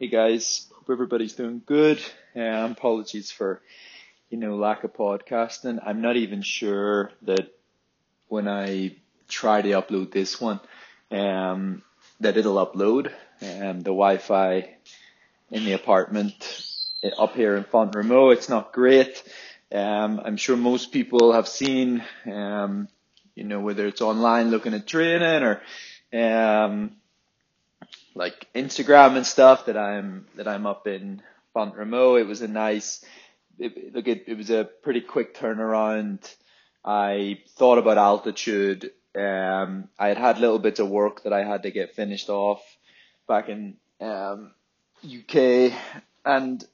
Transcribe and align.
Hey 0.00 0.06
guys, 0.06 0.68
hope 0.72 0.90
everybody's 0.90 1.32
doing 1.32 1.60
good. 1.66 2.00
Um, 2.36 2.70
apologies 2.70 3.32
for, 3.32 3.60
you 4.30 4.38
know, 4.38 4.54
lack 4.54 4.84
of 4.84 4.94
podcasting. 4.94 5.80
I'm 5.84 6.02
not 6.02 6.14
even 6.14 6.40
sure 6.40 7.10
that 7.22 7.52
when 8.28 8.46
I 8.46 8.94
try 9.26 9.60
to 9.60 9.70
upload 9.70 10.12
this 10.12 10.40
one, 10.40 10.60
um, 11.10 11.82
that 12.20 12.36
it'll 12.36 12.64
upload. 12.64 13.08
Um, 13.42 13.80
the 13.80 13.90
Wi-Fi 13.90 14.72
in 15.50 15.64
the 15.64 15.72
apartment 15.72 16.62
up 17.18 17.34
here 17.34 17.56
in 17.56 17.64
Font-Romeu, 17.64 18.32
it's 18.32 18.48
not 18.48 18.72
great. 18.72 19.20
Um, 19.72 20.20
I'm 20.24 20.36
sure 20.36 20.56
most 20.56 20.92
people 20.92 21.32
have 21.32 21.48
seen, 21.48 22.04
um, 22.24 22.86
you 23.34 23.42
know, 23.42 23.58
whether 23.58 23.88
it's 23.88 24.00
online 24.00 24.52
looking 24.52 24.74
at 24.74 24.86
training 24.86 25.42
or, 25.42 25.60
um, 26.12 26.92
like 28.14 28.46
Instagram 28.54 29.16
and 29.16 29.26
stuff 29.26 29.66
that 29.66 29.76
I'm 29.76 30.26
that 30.36 30.48
I'm 30.48 30.66
up 30.66 30.86
in 30.86 31.22
Font-Romeu. 31.54 32.20
It 32.20 32.26
was 32.26 32.42
a 32.42 32.48
nice 32.48 33.04
it, 33.58 33.94
look 33.94 34.08
it, 34.08 34.24
it 34.26 34.36
was 34.36 34.50
a 34.50 34.68
pretty 34.82 35.00
quick 35.00 35.36
turnaround. 35.36 36.34
I 36.84 37.40
thought 37.56 37.78
about 37.78 37.98
altitude. 37.98 38.92
Um, 39.14 39.88
I 39.98 40.08
had 40.08 40.18
had 40.18 40.38
little 40.38 40.58
bits 40.58 40.80
of 40.80 40.88
work 40.88 41.24
that 41.24 41.32
I 41.32 41.44
had 41.44 41.64
to 41.64 41.70
get 41.70 41.94
finished 41.94 42.28
off 42.28 42.62
back 43.26 43.48
in 43.48 43.76
um, 44.00 44.52
UK, 45.04 45.72
and 46.24 46.64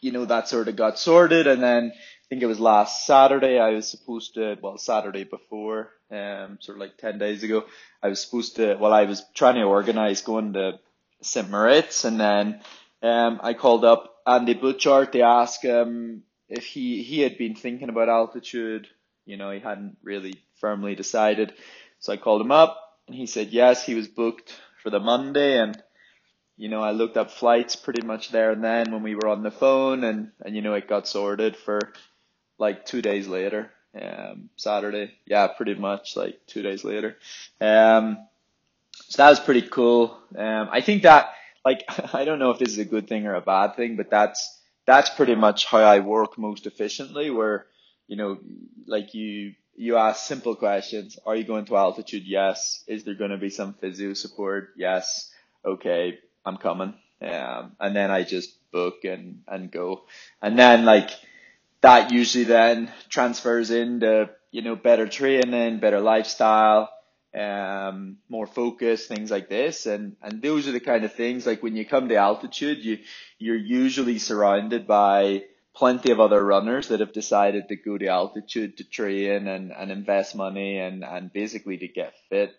you 0.00 0.12
know 0.12 0.24
that 0.24 0.48
sort 0.48 0.68
of 0.68 0.76
got 0.76 0.98
sorted. 0.98 1.46
And 1.46 1.62
then 1.62 1.92
I 1.94 2.24
think 2.28 2.42
it 2.42 2.46
was 2.46 2.60
last 2.60 3.06
Saturday 3.06 3.58
I 3.58 3.70
was 3.70 3.88
supposed 3.88 4.34
to 4.34 4.56
well 4.62 4.78
Saturday 4.78 5.24
before 5.24 5.90
um, 6.10 6.58
sort 6.60 6.76
of 6.76 6.80
like 6.80 6.96
10 6.98 7.18
days 7.18 7.42
ago. 7.42 7.64
I 8.02 8.08
was 8.08 8.20
supposed 8.20 8.56
to, 8.56 8.76
well, 8.76 8.92
I 8.92 9.04
was 9.04 9.24
trying 9.34 9.56
to 9.56 9.62
organize 9.62 10.22
going 10.22 10.52
to 10.54 10.78
St. 11.22 11.50
Moritz 11.50 12.04
and 12.04 12.20
then, 12.20 12.60
um, 13.02 13.40
I 13.42 13.54
called 13.54 13.84
up 13.84 14.14
Andy 14.26 14.54
Butchart 14.54 15.12
to 15.12 15.20
ask, 15.20 15.64
um, 15.64 16.22
if 16.48 16.64
he, 16.64 17.02
he 17.02 17.20
had 17.20 17.36
been 17.36 17.54
thinking 17.54 17.88
about 17.88 18.08
altitude. 18.08 18.86
You 19.26 19.36
know, 19.36 19.50
he 19.50 19.60
hadn't 19.60 19.96
really 20.02 20.34
firmly 20.60 20.94
decided. 20.94 21.52
So 21.98 22.12
I 22.12 22.16
called 22.16 22.42
him 22.42 22.52
up 22.52 22.78
and 23.06 23.16
he 23.16 23.26
said 23.26 23.48
yes, 23.50 23.84
he 23.84 23.94
was 23.94 24.08
booked 24.08 24.54
for 24.82 24.90
the 24.90 25.00
Monday 25.00 25.58
and, 25.58 25.82
you 26.56 26.68
know, 26.68 26.80
I 26.80 26.92
looked 26.92 27.16
up 27.16 27.30
flights 27.30 27.76
pretty 27.76 28.02
much 28.02 28.30
there 28.30 28.52
and 28.52 28.62
then 28.62 28.92
when 28.92 29.02
we 29.02 29.14
were 29.14 29.28
on 29.28 29.42
the 29.42 29.50
phone 29.50 30.04
and, 30.04 30.30
and 30.44 30.54
you 30.54 30.62
know, 30.62 30.74
it 30.74 30.88
got 30.88 31.08
sorted 31.08 31.56
for 31.56 31.80
like 32.58 32.86
two 32.86 33.02
days 33.02 33.26
later 33.26 33.70
um, 34.00 34.50
Saturday. 34.56 35.14
Yeah, 35.26 35.46
pretty 35.48 35.74
much 35.74 36.16
like 36.16 36.40
two 36.46 36.62
days 36.62 36.84
later. 36.84 37.16
Um, 37.60 38.18
so 38.92 39.22
that 39.22 39.30
was 39.30 39.40
pretty 39.40 39.62
cool. 39.62 40.18
Um, 40.36 40.68
I 40.70 40.80
think 40.80 41.02
that 41.02 41.32
like 41.64 41.84
I 42.14 42.24
don't 42.24 42.38
know 42.38 42.50
if 42.50 42.58
this 42.58 42.70
is 42.70 42.78
a 42.78 42.84
good 42.84 43.08
thing 43.08 43.26
or 43.26 43.34
a 43.34 43.40
bad 43.40 43.76
thing, 43.76 43.96
but 43.96 44.10
that's 44.10 44.60
that's 44.86 45.10
pretty 45.10 45.34
much 45.34 45.66
how 45.66 45.78
I 45.78 46.00
work 46.00 46.38
most 46.38 46.66
efficiently. 46.66 47.30
Where 47.30 47.66
you 48.06 48.16
know, 48.16 48.38
like 48.86 49.14
you 49.14 49.54
you 49.76 49.96
ask 49.96 50.24
simple 50.26 50.54
questions. 50.54 51.18
Are 51.26 51.34
you 51.34 51.44
going 51.44 51.64
to 51.66 51.76
altitude? 51.76 52.24
Yes. 52.26 52.84
Is 52.86 53.04
there 53.04 53.14
going 53.14 53.30
to 53.32 53.38
be 53.38 53.50
some 53.50 53.74
physio 53.74 54.14
support? 54.14 54.70
Yes. 54.76 55.30
Okay, 55.64 56.18
I'm 56.44 56.56
coming. 56.56 56.94
Um, 57.20 57.72
and 57.80 57.96
then 57.96 58.10
I 58.10 58.22
just 58.22 58.58
book 58.70 59.04
and 59.04 59.42
and 59.48 59.70
go. 59.70 60.04
And 60.42 60.58
then 60.58 60.84
like 60.84 61.10
that 61.80 62.10
usually 62.10 62.44
then 62.44 62.90
transfers 63.08 63.70
into, 63.70 64.30
you 64.50 64.62
know, 64.62 64.74
better 64.74 65.06
training, 65.06 65.80
better 65.80 66.00
lifestyle, 66.00 66.90
um, 67.34 68.18
more 68.28 68.46
focus, 68.46 69.06
things 69.06 69.30
like 69.30 69.48
this. 69.48 69.86
And, 69.86 70.16
and 70.22 70.40
those 70.40 70.68
are 70.68 70.72
the 70.72 70.80
kind 70.80 71.04
of 71.04 71.12
things 71.12 71.46
like 71.46 71.62
when 71.62 71.76
you 71.76 71.84
come 71.84 72.08
to 72.08 72.16
altitude, 72.16 72.84
you, 72.84 72.98
you're 73.38 73.56
usually 73.56 74.18
surrounded 74.18 74.86
by 74.86 75.44
plenty 75.74 76.12
of 76.12 76.20
other 76.20 76.42
runners 76.42 76.88
that 76.88 77.00
have 77.00 77.12
decided 77.12 77.68
to 77.68 77.76
go 77.76 77.98
to 77.98 78.06
altitude 78.06 78.78
to 78.78 78.84
train 78.84 79.48
and, 79.48 79.72
and 79.72 79.90
invest 79.90 80.36
money 80.36 80.78
and, 80.78 81.04
and 81.04 81.32
basically 81.32 81.76
to 81.78 81.88
get 81.88 82.14
fit. 82.30 82.54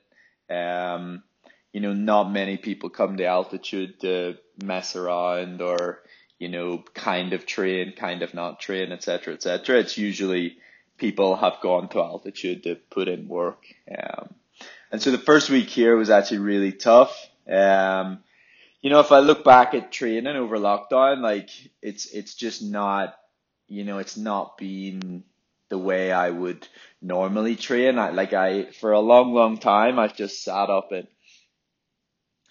Um, 0.50 1.24
you 1.76 1.82
know, 1.82 1.92
not 1.92 2.32
many 2.32 2.56
people 2.56 2.90
come 2.90 3.18
to 3.18 3.26
altitude 3.26 4.00
to 4.00 4.38
mess 4.64 4.96
around 4.96 5.62
or, 5.62 6.00
you 6.40 6.48
know, 6.48 6.82
kind 6.94 7.34
of 7.34 7.46
train, 7.46 7.92
kind 7.92 8.22
of 8.22 8.34
not 8.34 8.62
train, 8.62 8.94
etc., 8.94 9.34
etc. 9.34 9.80
It's 9.80 9.98
usually 9.98 10.58
people 10.98 11.36
have 11.36 11.60
gone 11.62 11.90
to 11.90 12.00
altitude 12.00 12.64
to 12.64 12.76
put 12.76 13.10
in 13.10 13.28
work. 13.28 13.66
Um, 13.92 14.36
and 14.90 15.02
so 15.02 15.12
the 15.12 15.18
first 15.18 15.50
week 15.50 15.68
here 15.68 15.98
was 15.98 16.10
actually 16.10 16.38
really 16.38 16.72
tough. 16.72 17.14
Um, 17.46 18.20
you 18.82 18.90
know, 18.90 19.02
if 19.02 19.12
I 19.12 19.20
look 19.20 19.44
back 19.44 19.74
at 19.74 19.92
training 19.92 20.28
over 20.28 20.58
lockdown, 20.58 21.20
like 21.20 21.50
it's 21.82 22.06
it's 22.06 22.36
just 22.36 22.64
not, 22.64 23.18
you 23.68 23.84
know, 23.84 23.98
it's 23.98 24.16
not 24.16 24.58
been 24.58 25.26
the 25.68 25.78
way 25.78 26.14
I 26.14 26.30
would 26.30 26.66
normally 27.02 27.58
train. 27.58 28.00
I 28.00 28.12
like 28.12 28.32
I 28.32 28.72
for 28.72 28.94
a 28.94 29.02
long, 29.02 29.34
long 29.34 29.58
time 29.58 30.00
I've 30.00 30.16
just 30.16 30.42
sat 30.42 30.70
up 30.70 30.94
at 30.94 31.08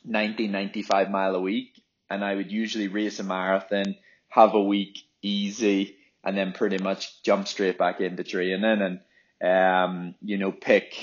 90, 0.05 0.49
95 0.49 1.11
mile 1.11 1.35
a 1.35 1.41
week 1.41 1.75
and 2.11 2.25
I 2.25 2.35
would 2.35 2.53
usually 2.53 2.89
race 2.89 3.19
a 3.19 3.25
marathon, 3.25 3.97
have 4.29 4.55
a 4.55 4.63
week 4.63 5.03
easy, 5.23 5.97
and 6.23 6.37
then 6.37 6.53
pretty 6.53 6.79
much 6.79 7.23
jump 7.23 7.49
straight 7.49 7.79
back 7.79 8.01
into 8.01 8.25
training 8.25 8.65
and 8.65 9.01
um, 9.43 10.15
you 10.23 10.39
know, 10.39 10.53
pick 10.53 10.95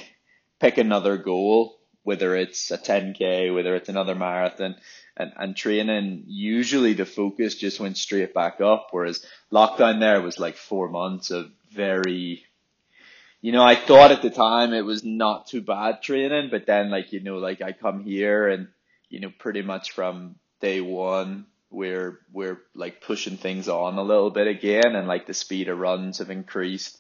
pick 0.60 0.78
another 0.78 1.18
goal, 1.18 1.80
whether 2.04 2.36
it's 2.36 2.72
a 2.72 2.78
10k, 2.78 3.54
whether 3.54 3.76
it's 3.76 3.90
another 3.90 4.16
marathon, 4.16 4.76
and, 5.18 5.34
and 5.36 5.56
training. 5.56 6.24
Usually 6.28 6.94
the 6.94 7.06
focus 7.06 7.56
just 7.56 7.80
went 7.80 7.98
straight 7.98 8.34
back 8.34 8.62
up, 8.62 8.88
whereas 8.92 9.26
lockdown 9.52 10.00
there 10.00 10.22
was 10.22 10.40
like 10.40 10.56
four 10.56 10.90
months 10.90 11.30
of 11.30 11.52
very, 11.72 12.46
you 13.42 13.52
know, 13.52 13.64
I 13.64 13.76
thought 13.76 14.12
at 14.12 14.22
the 14.22 14.30
time 14.30 14.74
it 14.74 14.86
was 14.86 15.04
not 15.04 15.48
too 15.48 15.62
bad 15.62 16.02
training, 16.02 16.50
but 16.52 16.66
then 16.66 16.90
like 16.90 17.12
you 17.12 17.22
know, 17.22 17.38
like 17.38 17.62
I 17.62 17.74
come 17.74 18.04
here 18.04 18.48
and 18.48 18.70
you 19.12 19.20
know, 19.20 19.32
pretty 19.38 19.62
much 19.62 19.92
from 19.92 20.36
day 20.62 20.82
one 20.82 21.46
we're 21.72 22.20
we're 22.34 22.62
like 22.76 23.02
pushing 23.02 23.38
things 23.38 23.70
on 23.70 23.98
a 23.98 24.04
little 24.04 24.30
bit 24.30 24.48
again 24.48 24.96
and 24.96 25.08
like 25.08 25.26
the 25.26 25.34
speed 25.34 25.70
of 25.70 25.80
runs 25.80 26.20
have 26.20 26.30
increased. 26.30 26.98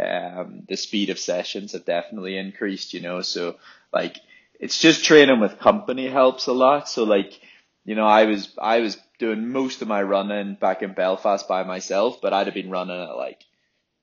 Um 0.00 0.62
the 0.68 0.76
speed 0.76 1.10
of 1.10 1.18
sessions 1.18 1.72
have 1.72 1.84
definitely 1.84 2.38
increased 2.38 2.94
you 2.94 3.00
know 3.00 3.20
so 3.20 3.56
like 3.92 4.16
it's 4.58 4.78
just 4.78 5.04
training 5.04 5.40
with 5.40 5.58
company 5.58 6.08
helps 6.08 6.46
a 6.46 6.52
lot. 6.52 6.88
So 6.88 7.02
like 7.02 7.40
you 7.84 7.96
know 7.96 8.06
I 8.06 8.24
was 8.24 8.54
I 8.58 8.78
was 8.78 8.96
doing 9.18 9.48
most 9.48 9.82
of 9.82 9.88
my 9.88 10.02
running 10.02 10.54
back 10.54 10.82
in 10.82 10.94
Belfast 10.94 11.46
by 11.48 11.64
myself 11.64 12.20
but 12.22 12.32
I'd 12.32 12.46
have 12.46 12.54
been 12.54 12.70
running 12.70 13.00
at 13.00 13.16
like 13.16 13.44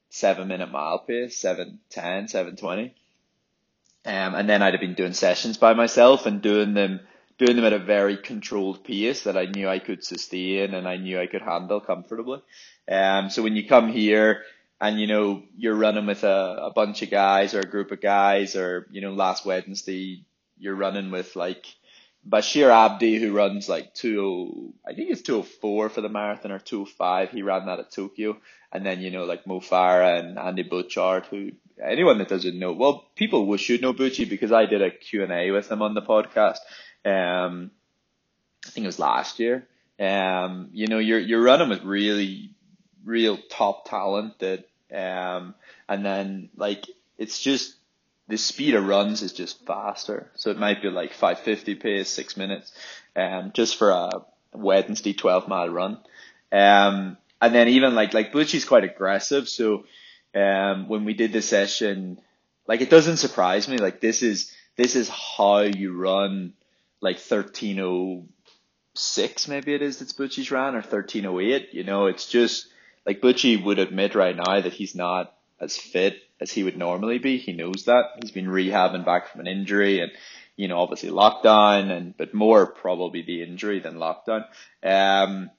seven 0.10 0.50
minute 0.50 0.72
mile 0.72 1.00
pace 1.00 1.38
seven 1.38 1.80
ten 1.90 2.28
seven 2.28 2.58
twenty. 2.58 2.94
Um 4.06 4.36
and 4.36 4.50
then 4.50 4.62
I'd 4.62 4.74
have 4.74 4.82
been 4.82 4.96
doing 4.96 5.14
sessions 5.14 5.58
by 5.58 5.74
myself 5.74 6.26
and 6.26 6.42
doing 6.42 6.74
them 6.74 7.00
doing 7.40 7.56
them 7.56 7.66
at 7.66 7.74
a 7.74 7.80
very 7.80 8.18
controlled 8.18 8.84
pace 8.84 9.24
that 9.24 9.38
I 9.38 9.46
knew 9.46 9.68
I 9.68 9.80
could 9.80 10.04
sustain 10.04 10.74
and 10.74 10.88
I 10.88 10.98
knew 10.98 11.20
I 11.20 11.28
could 11.28 11.42
handle 11.42 11.80
comfortably. 11.80 12.42
Um, 12.92 13.30
so 13.30 13.42
when 13.42 13.56
you 13.56 13.66
come 13.66 13.92
here 13.92 14.44
and 14.80 15.00
you 15.00 15.08
know 15.08 15.44
you're 15.58 15.76
running 15.76 16.06
with 16.06 16.24
a, 16.24 16.58
a 16.64 16.74
bunch 16.74 17.02
of 17.02 17.10
guys 17.10 17.54
or 17.54 17.62
a 17.62 17.70
group 17.70 17.92
of 17.92 18.02
guys, 18.02 18.56
or 18.56 18.88
you 18.92 19.02
know 19.02 19.14
last 19.14 19.46
Wednesday 19.46 20.26
you're 20.58 20.76
running 20.76 21.12
with 21.12 21.36
like 21.36 21.66
Bashir 22.28 22.70
Abdi 22.70 23.20
who 23.20 23.32
runs 23.32 23.70
like 23.70 23.94
two, 23.94 24.74
I 24.86 24.94
think 24.94 25.10
it's 25.10 25.22
two 25.22 25.38
oh 25.38 25.44
four 25.44 25.90
for 25.90 26.02
the 26.02 26.10
marathon 26.10 26.52
or 26.52 26.60
two 26.60 26.82
oh 26.82 26.86
five. 26.86 27.32
He 27.32 27.42
ran 27.42 27.66
that 27.68 27.80
at 27.80 27.92
Tokyo, 27.92 28.38
and 28.72 28.86
then 28.86 29.00
you 29.00 29.12
know 29.12 29.24
like 29.24 29.48
Mo 29.48 29.62
Farah 29.62 30.20
and 30.20 30.38
Andy 30.38 30.64
Butchart 30.64 31.26
who 31.28 31.52
anyone 31.84 32.18
that 32.18 32.28
doesn't 32.28 32.58
know, 32.58 32.74
well, 32.74 33.06
people 33.16 33.56
should 33.58 33.82
know 33.82 33.94
Butchie 33.94 34.30
because 34.30 34.52
I 34.52 34.66
did 34.66 34.82
a 34.82 34.92
Q 34.92 35.24
and 35.24 35.32
A 35.32 35.52
with 35.52 35.72
him 35.72 35.82
on 35.82 35.94
the 35.94 36.02
podcast. 36.02 36.58
Um, 37.06 37.72
I 38.66 38.70
think 38.70 38.84
it 38.84 38.88
was 38.88 39.00
last 39.00 39.40
year. 39.40 39.68
Um, 40.00 40.70
you 40.72 40.88
know, 40.88 41.00
you're 41.00 41.20
you're 41.20 41.42
running 41.42 41.70
with 41.70 41.84
really, 41.84 42.52
real 43.04 43.38
top 43.50 43.90
talent 43.90 44.40
that, 44.40 44.66
um, 44.94 45.56
and 45.88 46.06
then 46.06 46.50
like 46.56 46.86
it's 47.18 47.40
just 47.40 47.76
the 48.30 48.38
speed 48.38 48.76
of 48.76 48.86
runs 48.86 49.22
is 49.24 49.34
just 49.34 49.66
faster. 49.66 50.32
So 50.36 50.52
it 50.52 50.58
might 50.58 50.82
be 50.82 50.90
like 50.90 51.14
550 51.14 51.76
pace, 51.76 52.10
six 52.10 52.38
minutes, 52.38 52.72
um, 53.16 53.52
just 53.54 53.76
for 53.76 53.90
a 53.90 54.10
Wednesday 54.54 55.14
12 55.14 55.48
mile 55.48 55.70
run. 55.70 55.98
Um, 56.52 57.18
and 57.42 57.56
then 57.56 57.70
even 57.70 57.96
like, 57.96 58.14
like 58.14 58.32
Butchie's 58.32 58.66
quite 58.66 58.84
aggressive. 58.84 59.50
So, 59.50 59.86
um, 60.36 60.88
when 60.88 61.06
we 61.06 61.16
did 61.16 61.34
the 61.34 61.42
session, 61.42 62.22
like 62.68 62.82
it 62.82 62.92
doesn't 62.92 63.18
surprise 63.18 63.68
me. 63.68 63.80
Like 63.80 64.00
this 64.00 64.22
is, 64.22 64.54
this 64.76 64.96
is 64.96 65.10
how 65.10 65.62
you 65.62 65.98
run 65.98 66.54
like 67.02 67.18
1306 67.18 69.48
maybe 69.48 69.74
it 69.74 69.82
is 69.82 70.00
that's 70.00 70.14
Butchie's 70.14 70.52
ran 70.52 70.76
or 70.76 70.82
1308. 70.82 71.74
You 71.74 71.84
know, 71.84 72.06
it's 72.08 72.28
just 72.28 72.68
like 73.06 73.22
Butchie 73.22 73.64
would 73.64 73.80
admit 73.80 74.16
right 74.16 74.36
now 74.36 74.60
that 74.62 74.74
he's 74.74 74.96
not 74.96 75.34
as 75.60 75.78
fit 75.78 76.18
as 76.40 76.52
he 76.52 76.64
would 76.64 76.78
normally 76.78 77.20
be. 77.20 77.38
He 77.38 77.54
knows 77.54 77.86
that. 77.86 78.06
He's 78.22 78.32
been 78.32 78.48
rehabbing 78.48 79.06
back 79.06 79.28
from 79.28 79.42
an 79.42 79.48
injury 79.48 80.02
and 80.02 80.12
you 80.60 80.68
know, 80.68 80.80
obviously 80.80 81.10
lockdown 81.10 81.90
and, 81.90 82.18
but 82.18 82.34
more 82.34 82.66
probably 82.66 83.22
the 83.22 83.44
injury 83.44 83.80
than 83.80 83.96
lockdown. 83.96 84.44
Um, 84.84 85.52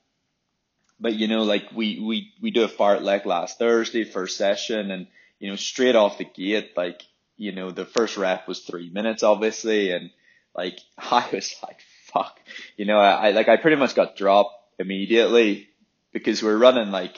but 1.01 1.15
you 1.15 1.27
know, 1.27 1.45
like 1.45 1.73
we, 1.75 1.99
we, 1.99 2.35
we 2.43 2.51
do 2.51 2.65
a 2.65 2.69
fartlek 2.69 3.25
last 3.25 3.59
Thursday, 3.59 4.05
first 4.05 4.37
session 4.37 4.91
and, 4.91 5.07
you 5.39 5.49
know, 5.49 5.57
straight 5.57 5.97
off 5.97 6.19
the 6.19 6.27
gate, 6.27 6.73
like, 6.77 7.01
you 7.39 7.53
know, 7.53 7.71
the 7.71 7.87
first 7.87 8.19
rep 8.19 8.47
was 8.47 8.61
three 8.61 8.91
minutes, 8.91 9.23
obviously. 9.23 9.91
And 9.91 10.11
like, 10.55 10.79
I 10.99 11.29
was 11.33 11.55
like, 11.63 11.81
fuck, 12.13 12.39
you 12.77 12.85
know, 12.85 12.99
I, 12.99 13.29
I 13.29 13.31
like, 13.31 13.49
I 13.49 13.57
pretty 13.57 13.77
much 13.77 13.95
got 13.95 14.17
dropped 14.17 14.55
immediately 14.79 15.69
because 16.13 16.43
we're 16.43 16.57
running 16.57 16.91
like, 16.91 17.17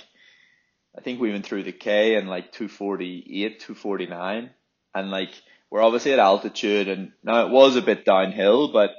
I 0.96 1.00
think 1.00 1.20
we 1.20 1.30
went 1.30 1.46
through 1.46 1.62
the 1.62 1.72
K 1.72 2.16
and 2.16 2.28
like 2.28 2.52
248, 2.52 3.60
249. 3.60 4.50
And 4.94 5.10
like, 5.10 5.30
we're 5.70 5.82
obviously 5.82 6.12
at 6.12 6.18
altitude 6.18 6.88
and 6.88 7.12
now 7.24 7.46
it 7.46 7.50
was 7.50 7.76
a 7.76 7.82
bit 7.82 8.04
downhill, 8.04 8.72
but 8.72 8.90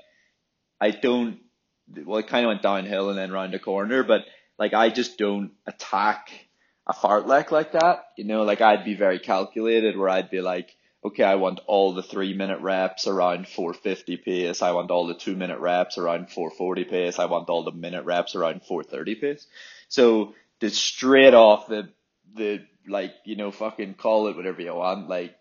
I 0.82 0.90
don't, 0.90 1.40
well, 2.04 2.18
it 2.18 2.28
kind 2.28 2.46
of 2.46 2.50
went 2.50 2.64
downhill 2.64 3.10
and 3.10 3.18
then 3.18 3.32
round 3.32 3.54
the 3.54 3.60
corner, 3.60 4.04
but 4.04 4.26
like 4.58 4.74
I 4.74 4.90
just 4.90 5.18
don't 5.18 5.52
attack 5.68 6.30
a 6.88 6.94
fartlek 6.94 7.52
like 7.52 7.74
that. 7.74 8.06
You 8.18 8.26
know, 8.26 8.44
like 8.44 8.62
I'd 8.62 8.86
be 8.86 8.96
very 8.96 9.20
calculated 9.20 9.98
where 9.98 10.10
I'd 10.10 10.32
be 10.32 10.42
like, 10.42 10.76
okay, 11.06 11.24
I 11.24 11.36
want 11.36 11.60
all 11.68 11.94
the 11.94 12.04
three 12.04 12.34
minute 12.34 12.62
reps 12.62 13.08
around 13.08 13.48
450 13.48 14.18
pace. 14.18 14.62
I 14.62 14.72
want 14.72 14.92
all 14.92 15.08
the 15.08 15.16
two 15.16 15.36
minute 15.36 15.60
reps 15.60 15.98
around 15.98 16.30
440 16.30 16.84
pace. 16.86 17.20
I 17.20 17.26
want 17.26 17.50
all 17.50 17.64
the 17.64 17.72
minute 17.72 18.06
reps 18.06 18.36
around 18.36 18.64
430 18.64 19.16
pace. 19.16 19.48
So 19.90 20.34
the 20.60 20.70
straight 20.70 21.34
off 21.34 21.68
the, 21.68 21.90
the 22.36 22.66
like, 22.88 23.14
you 23.26 23.36
know, 23.36 23.52
fucking 23.52 23.96
call 23.96 24.28
it 24.28 24.36
whatever 24.36 24.62
you 24.62 24.74
want. 24.76 25.10
Like 25.10 25.36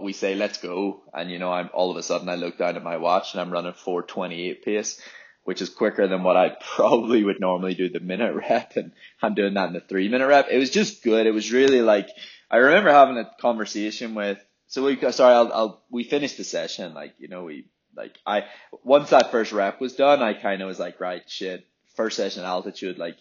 we 0.00 0.12
say, 0.12 0.34
let's 0.34 0.58
go. 0.58 1.02
And 1.12 1.30
you 1.30 1.38
know, 1.38 1.52
I'm 1.52 1.70
all 1.72 1.90
of 1.90 1.96
a 1.96 2.02
sudden 2.02 2.28
I 2.28 2.36
look 2.36 2.58
down 2.58 2.76
at 2.76 2.82
my 2.82 2.96
watch 2.96 3.32
and 3.32 3.40
I'm 3.40 3.50
running 3.50 3.74
428 3.74 4.64
pace 4.64 5.00
which 5.44 5.60
is 5.60 5.68
quicker 5.68 6.06
than 6.06 6.22
what 6.22 6.36
I 6.36 6.50
probably 6.74 7.24
would 7.24 7.40
normally 7.40 7.74
do 7.74 7.88
the 7.88 8.00
minute 8.00 8.34
rep. 8.34 8.76
And 8.76 8.92
I'm 9.20 9.34
doing 9.34 9.54
that 9.54 9.68
in 9.68 9.74
the 9.74 9.80
three 9.80 10.08
minute 10.08 10.26
rep. 10.26 10.48
It 10.50 10.58
was 10.58 10.70
just 10.70 11.02
good. 11.02 11.26
It 11.26 11.34
was 11.34 11.52
really 11.52 11.82
like, 11.82 12.08
I 12.50 12.58
remember 12.58 12.90
having 12.90 13.18
a 13.18 13.30
conversation 13.40 14.14
with, 14.14 14.38
so 14.72 14.82
we, 14.82 14.98
sorry, 15.12 15.34
I'll, 15.34 15.52
I'll, 15.52 15.82
we 15.90 16.02
finished 16.02 16.38
the 16.38 16.44
session. 16.44 16.94
Like, 16.94 17.12
you 17.18 17.28
know, 17.28 17.44
we, 17.44 17.66
like, 17.94 18.16
I, 18.26 18.46
once 18.82 19.10
that 19.10 19.30
first 19.30 19.52
rep 19.52 19.82
was 19.82 19.96
done, 19.96 20.22
I 20.22 20.32
kind 20.32 20.62
of 20.62 20.66
was 20.66 20.78
like, 20.78 20.98
right, 20.98 21.22
shit, 21.28 21.66
first 21.94 22.16
session 22.16 22.44
altitude, 22.44 22.96
like, 22.96 23.18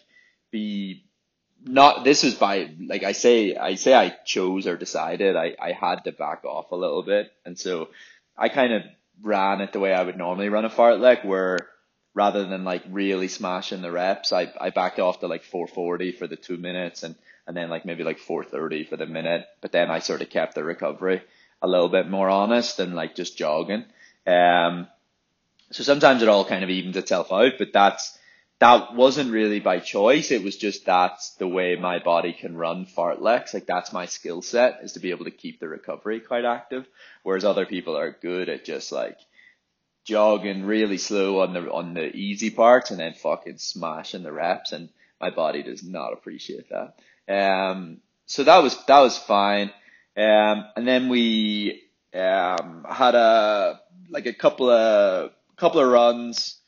be, 0.50 1.04
not, 1.66 2.06
this 2.06 2.24
was 2.24 2.36
by, 2.36 2.70
like 2.80 3.04
I 3.04 3.12
say, 3.12 3.58
I 3.58 3.76
say 3.76 3.94
I 3.94 4.16
chose 4.26 4.66
or 4.66 4.78
decided, 4.78 5.36
I, 5.36 5.58
I 5.62 5.74
had 5.74 6.06
to 6.06 6.14
back 6.14 6.46
off 6.46 6.72
a 6.72 6.78
little 6.78 7.04
bit. 7.04 7.30
And 7.46 7.60
so 7.60 7.90
I 8.38 8.48
kind 8.48 8.72
of 8.72 8.84
ran 9.22 9.60
it 9.60 9.74
the 9.74 9.82
way 9.82 9.94
I 9.94 10.04
would 10.04 10.18
normally 10.18 10.48
run 10.48 10.64
a 10.64 10.70
fartlek 10.70 11.26
where 11.26 11.58
rather 12.14 12.46
than 12.46 12.64
like 12.64 12.84
really 12.90 13.28
smashing 13.28 13.82
the 13.82 13.92
reps, 13.92 14.32
I, 14.32 14.54
I 14.58 14.70
backed 14.70 15.00
off 15.00 15.20
to 15.20 15.28
like 15.28 15.44
440 15.44 16.14
for 16.14 16.28
the 16.28 16.38
two 16.38 16.56
minutes 16.56 17.04
and, 17.04 17.16
and 17.46 17.58
then 17.58 17.70
like 17.70 17.84
maybe 17.84 18.06
like 18.06 18.20
430 18.20 18.86
for 18.86 18.96
the 18.96 19.06
minute. 19.06 19.48
But 19.60 19.74
then 19.74 19.92
I 19.92 20.00
sort 20.00 20.22
of 20.22 20.30
kept 20.30 20.56
the 20.56 20.64
recovery 20.64 21.22
a 21.62 21.68
little 21.68 21.90
bit 21.90 22.10
more 22.10 22.30
honest 22.30 22.78
than 22.78 22.94
like 22.94 23.16
just 23.16 23.38
jogging. 23.38 23.86
Um, 24.26 24.88
so 25.72 25.84
sometimes 25.84 26.22
it 26.22 26.30
all 26.30 26.46
kind 26.46 26.64
of 26.64 26.70
evens 26.70 26.98
itself 26.98 27.32
out, 27.32 27.54
but 27.58 27.74
that's, 27.74 28.18
that 28.62 28.94
wasn't 28.94 29.32
really 29.32 29.60
by 29.60 29.80
choice. 29.80 30.30
It 30.30 30.44
was 30.44 30.56
just 30.56 30.86
that's 30.86 31.32
the 31.32 31.48
way 31.48 31.76
my 31.76 31.98
body 31.98 32.32
can 32.32 32.56
run 32.56 32.86
fartleks. 32.86 33.56
Like 33.56 33.66
that's 33.66 33.92
my 33.92 34.06
skill 34.06 34.44
set 34.44 34.82
is 34.84 34.94
to 34.94 35.00
be 35.00 35.10
able 35.10 35.26
to 35.26 35.32
keep 35.32 35.60
the 35.60 35.68
recovery 35.68 36.20
quite 36.20 36.46
active. 36.46 36.86
Whereas 37.24 37.44
other 37.44 37.66
people 37.66 37.98
are 37.98 38.12
good 38.22 38.50
at 38.50 38.64
just 38.64 38.92
like 38.92 39.18
jogging 40.06 40.64
really 40.64 41.00
slow 41.00 41.42
on 41.42 41.54
the 41.54 41.72
on 41.72 41.96
the 41.96 42.16
easy 42.16 42.52
parts 42.52 42.92
and 42.92 43.00
then 43.00 43.14
fucking 43.14 43.58
smashing 43.58 44.22
the 44.22 44.32
reps 44.32 44.72
and 44.74 44.90
my 45.20 45.32
body 45.32 45.64
does 45.64 45.84
not 45.84 46.14
appreciate 46.14 46.68
that. 46.70 47.00
Um 47.28 47.98
so 48.28 48.44
that 48.44 48.60
was 48.60 48.78
that 48.86 49.00
was 49.00 49.18
fine. 49.18 49.72
Um 50.18 50.66
and 50.76 50.88
then 50.88 51.10
we 51.10 51.84
um 52.14 52.86
had 52.90 53.16
a 53.16 53.80
like 54.10 54.26
a 54.26 54.34
couple 54.34 54.70
of 54.70 55.32
couple 55.56 55.82
of 55.82 55.92
runs 55.92 56.60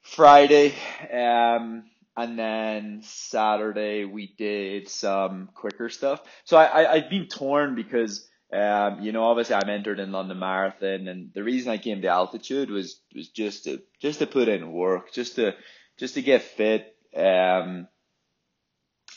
Friday 0.00 0.74
um 1.12 1.84
and 2.16 2.38
then 2.38 3.00
Saturday 3.04 4.04
we 4.04 4.34
did 4.36 4.88
some 4.88 5.48
quicker 5.54 5.88
stuff. 5.88 6.22
So 6.44 6.56
I, 6.56 6.64
I 6.64 6.92
I've 6.92 7.10
been 7.10 7.28
torn 7.28 7.74
because 7.74 8.28
um, 8.52 9.00
you 9.00 9.12
know, 9.12 9.24
obviously 9.24 9.54
I'm 9.54 9.70
entered 9.70 9.98
in 9.98 10.12
London 10.12 10.38
Marathon 10.38 11.08
and 11.08 11.32
the 11.32 11.42
reason 11.42 11.72
I 11.72 11.78
came 11.78 12.02
to 12.02 12.08
altitude 12.08 12.70
was, 12.70 13.00
was 13.14 13.30
just 13.30 13.64
to, 13.64 13.80
just 13.98 14.18
to 14.18 14.26
put 14.26 14.48
in 14.48 14.72
work, 14.72 15.12
just 15.12 15.36
to, 15.36 15.54
just 15.98 16.14
to 16.14 16.22
get 16.22 16.42
fit. 16.42 16.94
Um, 17.16 17.88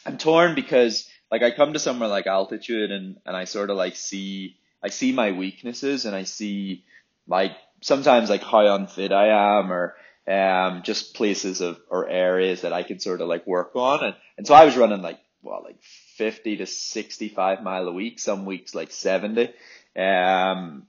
I'm 0.06 0.18
torn 0.18 0.56
because 0.56 1.10
like 1.36 1.54
I 1.54 1.56
come 1.56 1.74
to 1.74 1.80
somewhere 1.80 2.08
like 2.08 2.28
altitude 2.28 2.92
and, 2.92 3.18
and 3.26 3.36
I 3.36 3.44
sort 3.44 3.70
of 3.70 3.76
like 3.76 3.98
see, 3.98 4.56
I 4.82 4.88
see 4.88 5.12
my 5.12 5.34
weaknesses 5.34 6.06
and 6.06 6.16
I 6.16 6.24
see 6.24 6.86
like 7.28 7.52
sometimes 7.82 8.30
like 8.30 8.42
how 8.42 8.74
unfit 8.74 9.12
I 9.12 9.60
am 9.60 9.70
or, 9.70 9.96
um, 10.30 10.82
just 10.84 11.14
places 11.14 11.60
of, 11.60 11.78
or 11.90 12.08
areas 12.08 12.62
that 12.62 12.72
I 12.72 12.84
can 12.84 13.02
sort 13.02 13.20
of 13.20 13.28
like 13.28 13.46
work 13.46 13.72
on. 13.76 14.02
And, 14.06 14.16
and 14.38 14.48
so 14.48 14.54
I 14.54 14.64
was 14.64 14.78
running 14.78 15.02
like, 15.02 15.20
well, 15.42 15.62
like 15.62 15.76
50 16.16 16.56
to 16.58 16.66
65 16.66 17.62
mile 17.62 17.90
a 17.90 17.92
week, 17.92 18.20
some 18.20 18.46
weeks 18.46 18.74
like 18.74 18.92
70. 18.92 19.54
Um, 19.98 20.88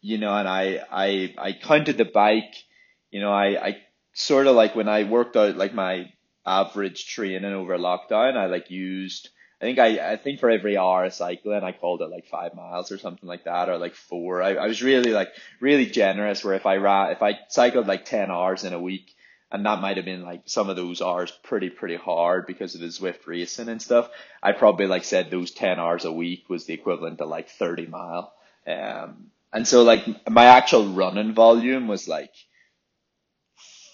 you 0.00 0.18
know, 0.18 0.32
and 0.32 0.46
I, 0.46 0.80
I, 0.92 1.34
I 1.38 1.52
counted 1.60 1.98
the 1.98 2.04
bike, 2.04 2.54
you 3.10 3.20
know, 3.20 3.32
I, 3.32 3.66
I 3.66 3.76
sort 4.12 4.46
of 4.46 4.54
like 4.54 4.76
when 4.76 4.88
I 4.88 5.02
worked 5.02 5.36
out 5.36 5.56
like 5.56 5.74
my 5.74 6.12
average 6.46 7.08
training 7.08 7.44
over 7.52 7.76
lockdown, 7.76 8.36
I 8.36 8.46
like 8.46 8.70
used, 8.70 9.30
I 9.60 9.64
think 9.64 9.78
I, 9.80 10.12
I 10.12 10.16
think 10.16 10.38
for 10.38 10.50
every 10.50 10.76
hour 10.76 11.10
cycling, 11.10 11.64
I 11.64 11.72
called 11.72 12.00
it 12.00 12.10
like 12.10 12.26
five 12.26 12.54
miles 12.54 12.92
or 12.92 12.98
something 12.98 13.28
like 13.28 13.44
that, 13.44 13.68
or 13.68 13.76
like 13.76 13.94
four. 13.94 14.40
I, 14.40 14.54
I 14.54 14.66
was 14.68 14.82
really 14.82 15.12
like, 15.12 15.30
really 15.60 15.86
generous 15.86 16.44
where 16.44 16.54
if 16.54 16.64
I 16.64 16.76
ran, 16.76 17.10
if 17.10 17.22
I 17.22 17.40
cycled 17.48 17.88
like 17.88 18.04
10 18.04 18.30
hours 18.30 18.62
in 18.62 18.72
a 18.72 18.80
week, 18.80 19.16
and 19.50 19.64
that 19.64 19.80
might 19.80 19.96
have 19.96 20.04
been 20.04 20.22
like 20.22 20.42
some 20.44 20.68
of 20.68 20.76
those 20.76 21.00
hours 21.00 21.32
pretty 21.42 21.70
pretty 21.70 21.96
hard 21.96 22.46
because 22.46 22.74
of 22.74 22.80
the 22.80 22.88
Zwift 22.88 23.26
racing 23.26 23.68
and 23.68 23.80
stuff. 23.80 24.10
I 24.42 24.52
probably 24.52 24.86
like 24.86 25.04
said 25.04 25.30
those 25.30 25.50
ten 25.50 25.78
hours 25.78 26.04
a 26.04 26.12
week 26.12 26.48
was 26.48 26.66
the 26.66 26.74
equivalent 26.74 27.18
to 27.18 27.24
like 27.24 27.48
thirty 27.48 27.86
mile. 27.86 28.32
Um, 28.66 29.30
and 29.52 29.66
so 29.66 29.82
like 29.84 30.04
my 30.28 30.44
actual 30.44 30.88
running 30.88 31.32
volume 31.32 31.88
was 31.88 32.06
like 32.06 32.34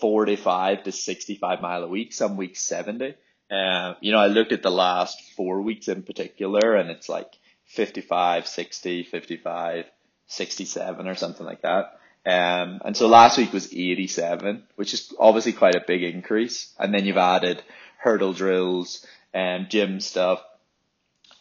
forty 0.00 0.36
five 0.36 0.82
to 0.84 0.92
sixty 0.92 1.36
five 1.36 1.60
mile 1.62 1.84
a 1.84 1.88
week. 1.88 2.12
Some 2.12 2.36
weeks 2.36 2.60
seventy. 2.60 3.14
Uh, 3.50 3.94
you 4.00 4.12
know, 4.12 4.18
I 4.18 4.28
looked 4.28 4.52
at 4.52 4.62
the 4.62 4.70
last 4.70 5.20
four 5.36 5.60
weeks 5.62 5.88
in 5.88 6.02
particular, 6.02 6.74
and 6.74 6.90
it's 6.90 7.08
like 7.08 7.32
55, 7.66 8.46
60, 8.46 9.02
55, 9.04 9.84
67 10.26 11.08
or 11.08 11.14
something 11.14 11.46
like 11.46 11.62
that. 11.62 11.98
Um, 12.26 12.80
and 12.84 12.96
so 12.96 13.06
last 13.06 13.36
week 13.36 13.52
was 13.52 13.72
87, 13.72 14.62
which 14.76 14.94
is 14.94 15.12
obviously 15.18 15.52
quite 15.52 15.74
a 15.74 15.84
big 15.86 16.02
increase. 16.02 16.72
And 16.78 16.94
then 16.94 17.04
you've 17.04 17.18
added 17.18 17.62
hurdle 17.98 18.32
drills 18.32 19.06
and 19.32 19.68
gym 19.68 20.00
stuff. 20.00 20.42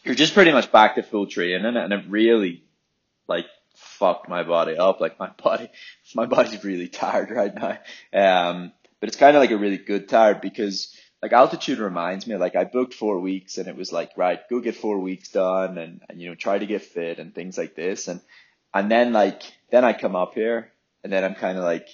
You're 0.02 0.14
just 0.14 0.34
pretty 0.34 0.52
much 0.52 0.70
back 0.70 0.96
to 0.96 1.02
full 1.02 1.26
training 1.26 1.76
and 1.76 1.92
it 1.92 2.04
really 2.08 2.64
like 3.26 3.46
fucked 3.74 4.28
my 4.28 4.42
body 4.42 4.76
up. 4.76 5.00
Like 5.00 5.18
my 5.18 5.30
body, 5.42 5.70
my 6.14 6.26
body's 6.26 6.64
really 6.64 6.88
tired 6.88 7.30
right 7.30 7.54
now. 7.54 7.78
Um, 8.12 8.72
but 9.00 9.08
it's 9.08 9.16
kind 9.16 9.36
of 9.36 9.40
like 9.40 9.50
a 9.50 9.56
really 9.56 9.78
good 9.78 10.08
tired 10.08 10.42
because 10.42 10.94
like 11.24 11.32
altitude 11.32 11.78
reminds 11.78 12.26
me 12.26 12.36
like 12.36 12.54
I 12.54 12.64
booked 12.64 12.92
four 12.92 13.18
weeks 13.18 13.56
and 13.56 13.66
it 13.66 13.74
was 13.74 13.90
like, 13.90 14.10
right, 14.14 14.46
go 14.50 14.60
get 14.60 14.76
four 14.76 14.98
weeks 14.98 15.30
done 15.30 15.78
and, 15.78 16.02
and 16.06 16.20
you 16.20 16.28
know, 16.28 16.34
try 16.34 16.58
to 16.58 16.66
get 16.66 16.82
fit 16.82 17.18
and 17.18 17.34
things 17.34 17.56
like 17.56 17.74
this. 17.74 18.08
And, 18.08 18.20
and 18.74 18.90
then 18.90 19.14
like, 19.14 19.42
then 19.70 19.86
I 19.86 19.94
come 19.94 20.16
up 20.16 20.34
here 20.34 20.70
and 21.02 21.10
then 21.10 21.24
I'm 21.24 21.34
kind 21.34 21.56
of 21.56 21.64
like, 21.64 21.88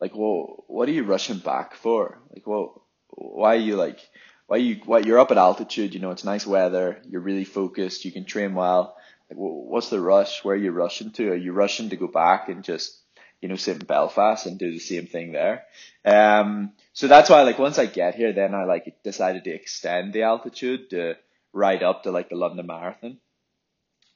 like, 0.00 0.16
well, 0.16 0.64
what 0.68 0.88
are 0.88 0.92
you 0.92 1.04
rushing 1.04 1.36
back 1.36 1.74
for? 1.74 2.18
Like, 2.32 2.46
well, 2.46 2.86
why 3.08 3.56
are 3.56 3.58
you 3.58 3.76
like, 3.76 3.98
why 4.46 4.56
are 4.56 4.60
you, 4.60 4.80
why 4.86 5.00
you're 5.00 5.18
up 5.18 5.32
at 5.32 5.36
altitude? 5.36 5.92
You 5.92 6.00
know, 6.00 6.10
it's 6.10 6.24
nice 6.24 6.46
weather. 6.46 7.02
You're 7.06 7.20
really 7.20 7.44
focused. 7.44 8.06
You 8.06 8.10
can 8.10 8.24
train 8.24 8.54
well. 8.54 8.96
Like, 9.28 9.38
well, 9.38 9.52
what's 9.52 9.90
the 9.90 10.00
rush? 10.00 10.42
Where 10.44 10.54
are 10.54 10.58
you 10.58 10.70
rushing 10.70 11.10
to? 11.10 11.32
Are 11.32 11.36
you 11.36 11.52
rushing 11.52 11.90
to 11.90 11.96
go 11.96 12.06
back 12.06 12.48
and 12.48 12.64
just, 12.64 12.98
you 13.42 13.48
know, 13.48 13.56
sit 13.56 13.80
in 13.80 13.86
Belfast 13.86 14.46
and 14.46 14.58
do 14.58 14.70
the 14.72 14.78
same 14.78 15.06
thing 15.06 15.32
there? 15.32 15.64
Um, 16.04 16.72
so 16.94 17.08
that's 17.08 17.28
why, 17.28 17.42
like, 17.42 17.58
once 17.58 17.78
I 17.78 17.86
get 17.86 18.14
here, 18.14 18.32
then 18.32 18.54
I 18.54 18.64
like 18.64 19.02
decided 19.02 19.44
to 19.44 19.50
extend 19.50 20.14
the 20.14 20.22
altitude 20.22 20.90
to 20.90 21.16
right 21.52 21.82
up 21.82 22.04
to 22.04 22.10
like 22.10 22.30
the 22.30 22.36
London 22.36 22.66
Marathon. 22.66 23.18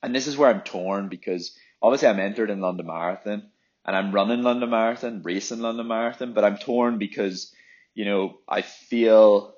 And 0.03 0.15
this 0.15 0.27
is 0.27 0.37
where 0.37 0.49
I'm 0.49 0.63
torn 0.63 1.09
because 1.09 1.57
obviously 1.83 2.09
I'm 2.09 2.21
entered 2.21 2.51
in 2.51 2.61
London 2.61 2.87
Marathon 2.87 3.51
and 3.85 3.97
I'm 3.97 4.13
running 4.13 4.43
London 4.43 4.71
Marathon, 4.71 5.23
racing 5.23 5.61
London 5.61 5.87
Marathon, 5.87 6.33
but 6.33 6.45
I'm 6.45 6.57
torn 6.57 6.99
because, 6.99 7.53
you 7.95 8.05
know, 8.05 8.39
I 8.49 8.63
feel, 8.63 9.55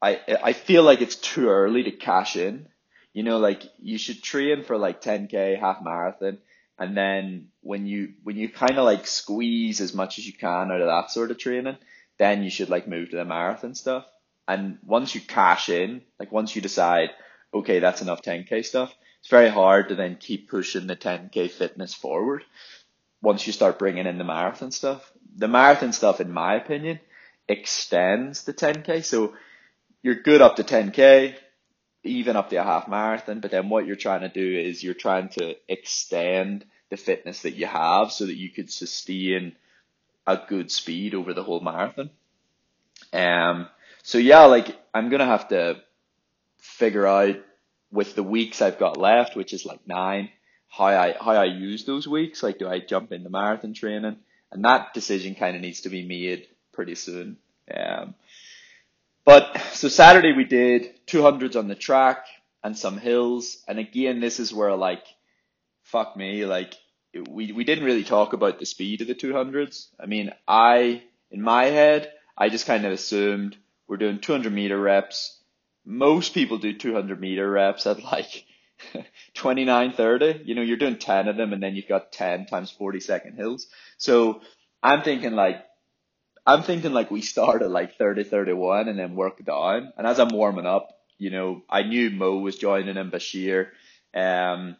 I, 0.00 0.20
I 0.42 0.52
feel 0.52 0.82
like 0.82 1.00
it's 1.00 1.16
too 1.16 1.48
early 1.48 1.84
to 1.84 1.90
cash 1.90 2.36
in. 2.36 2.68
You 3.12 3.22
know, 3.24 3.38
like 3.38 3.62
you 3.78 3.98
should 3.98 4.22
train 4.22 4.62
for 4.62 4.76
like 4.78 5.02
10k 5.02 5.58
half 5.58 5.82
marathon, 5.82 6.38
And 6.78 6.96
then 6.96 7.48
when 7.60 7.86
you 7.86 8.14
when 8.22 8.36
you 8.36 8.48
kind 8.48 8.78
of 8.78 8.84
like 8.84 9.06
squeeze 9.06 9.80
as 9.80 9.94
much 9.94 10.18
as 10.18 10.26
you 10.26 10.32
can 10.32 10.70
out 10.70 10.80
of 10.80 10.86
that 10.86 11.10
sort 11.10 11.30
of 11.30 11.38
training, 11.38 11.76
then 12.18 12.42
you 12.42 12.50
should 12.50 12.70
like 12.70 12.86
move 12.86 13.10
to 13.10 13.16
the 13.16 13.24
marathon 13.24 13.74
stuff. 13.74 14.06
And 14.46 14.78
once 14.84 15.14
you 15.14 15.20
cash 15.20 15.68
in, 15.68 16.02
like 16.18 16.32
once 16.32 16.54
you 16.54 16.62
decide, 16.62 17.10
okay, 17.52 17.80
that's 17.80 18.00
enough 18.00 18.22
10k 18.22 18.64
stuff, 18.64 18.94
it's 19.20 19.28
very 19.28 19.50
hard 19.50 19.88
to 19.88 19.94
then 19.94 20.16
keep 20.16 20.48
pushing 20.48 20.86
the 20.86 20.96
10k 20.96 21.50
fitness 21.50 21.94
forward. 21.94 22.44
Once 23.20 23.46
you 23.46 23.52
start 23.52 23.78
bringing 23.78 24.06
in 24.06 24.16
the 24.16 24.24
marathon 24.24 24.70
stuff, 24.70 25.12
the 25.36 25.48
marathon 25.48 25.92
stuff, 25.92 26.20
in 26.20 26.32
my 26.32 26.54
opinion, 26.54 27.00
extends 27.48 28.44
the 28.44 28.54
10k. 28.54 29.04
So 29.04 29.34
you're 30.02 30.22
good 30.22 30.40
up 30.40 30.56
to 30.56 30.64
10k, 30.64 31.34
even 32.04 32.36
up 32.36 32.50
to 32.50 32.56
a 32.56 32.62
half 32.62 32.88
marathon. 32.88 33.40
But 33.40 33.50
then 33.50 33.68
what 33.68 33.86
you're 33.86 33.96
trying 33.96 34.20
to 34.20 34.28
do 34.28 34.58
is 34.58 34.82
you're 34.82 34.94
trying 34.94 35.28
to 35.30 35.56
extend 35.68 36.64
the 36.90 36.96
fitness 36.96 37.42
that 37.42 37.54
you 37.54 37.66
have 37.66 38.12
so 38.12 38.26
that 38.26 38.36
you 38.36 38.50
could 38.50 38.70
sustain 38.70 39.54
a 40.26 40.38
good 40.48 40.70
speed 40.70 41.14
over 41.14 41.34
the 41.34 41.42
whole 41.42 41.60
marathon. 41.60 42.10
Um, 43.12 43.68
so 44.02 44.18
yeah, 44.18 44.44
like 44.44 44.78
I'm 44.94 45.08
gonna 45.08 45.26
have 45.26 45.48
to 45.48 45.82
figure 46.58 47.06
out 47.06 47.36
with 47.90 48.14
the 48.14 48.22
weeks 48.22 48.60
I've 48.60 48.78
got 48.78 48.96
left, 48.96 49.36
which 49.36 49.52
is 49.52 49.64
like 49.64 49.86
nine, 49.86 50.30
how 50.68 50.86
I 50.86 51.16
how 51.18 51.32
I 51.32 51.46
use 51.46 51.84
those 51.84 52.06
weeks. 52.06 52.42
Like, 52.42 52.58
do 52.58 52.68
I 52.68 52.80
jump 52.80 53.12
into 53.12 53.30
marathon 53.30 53.74
training? 53.74 54.16
And 54.50 54.64
that 54.64 54.94
decision 54.94 55.34
kind 55.34 55.56
of 55.56 55.62
needs 55.62 55.82
to 55.82 55.88
be 55.88 56.06
made 56.06 56.46
pretty 56.72 56.94
soon. 56.94 57.36
Um, 57.74 58.14
but 59.28 59.60
so 59.74 59.88
Saturday 59.88 60.32
we 60.32 60.44
did 60.44 61.04
200s 61.06 61.54
on 61.54 61.68
the 61.68 61.74
track 61.74 62.24
and 62.64 62.74
some 62.74 62.96
hills. 62.96 63.62
And 63.68 63.78
again, 63.78 64.20
this 64.20 64.40
is 64.40 64.54
where 64.54 64.74
like, 64.74 65.04
fuck 65.82 66.16
me, 66.16 66.46
like 66.46 66.72
we, 67.28 67.52
we 67.52 67.64
didn't 67.64 67.84
really 67.84 68.04
talk 68.04 68.32
about 68.32 68.58
the 68.58 68.64
speed 68.64 69.02
of 69.02 69.06
the 69.06 69.14
200s. 69.14 69.88
I 70.00 70.06
mean, 70.06 70.32
I, 70.48 71.02
in 71.30 71.42
my 71.42 71.66
head, 71.66 72.10
I 72.38 72.48
just 72.48 72.64
kind 72.64 72.86
of 72.86 72.92
assumed 72.92 73.54
we're 73.86 73.98
doing 73.98 74.18
200 74.18 74.50
meter 74.50 74.80
reps. 74.80 75.38
Most 75.84 76.32
people 76.32 76.56
do 76.56 76.72
200 76.72 77.20
meter 77.20 77.50
reps 77.50 77.86
at 77.86 78.02
like 78.02 78.46
29, 79.34 79.92
30. 79.92 80.40
You 80.46 80.54
know, 80.54 80.62
you're 80.62 80.78
doing 80.78 80.96
10 80.96 81.28
of 81.28 81.36
them 81.36 81.52
and 81.52 81.62
then 81.62 81.76
you've 81.76 81.86
got 81.86 82.12
10 82.12 82.46
times 82.46 82.70
40 82.70 83.00
second 83.00 83.36
hills. 83.36 83.66
So 83.98 84.40
I'm 84.82 85.02
thinking 85.02 85.32
like 85.32 85.67
I'm 86.48 86.62
thinking 86.62 86.94
like 86.94 87.10
we 87.10 87.20
start 87.20 87.60
at 87.60 87.70
like 87.70 87.98
30, 87.98 88.24
31 88.24 88.88
and 88.88 88.98
then 88.98 89.14
work 89.14 89.44
down. 89.44 89.92
And 89.98 90.06
as 90.06 90.18
I'm 90.18 90.30
warming 90.30 90.64
up, 90.64 90.98
you 91.18 91.28
know, 91.28 91.62
I 91.68 91.82
knew 91.82 92.08
Mo 92.08 92.38
was 92.38 92.56
joining 92.56 92.96
in 92.96 93.10
Bashir. 93.10 93.68
Um, 94.14 94.76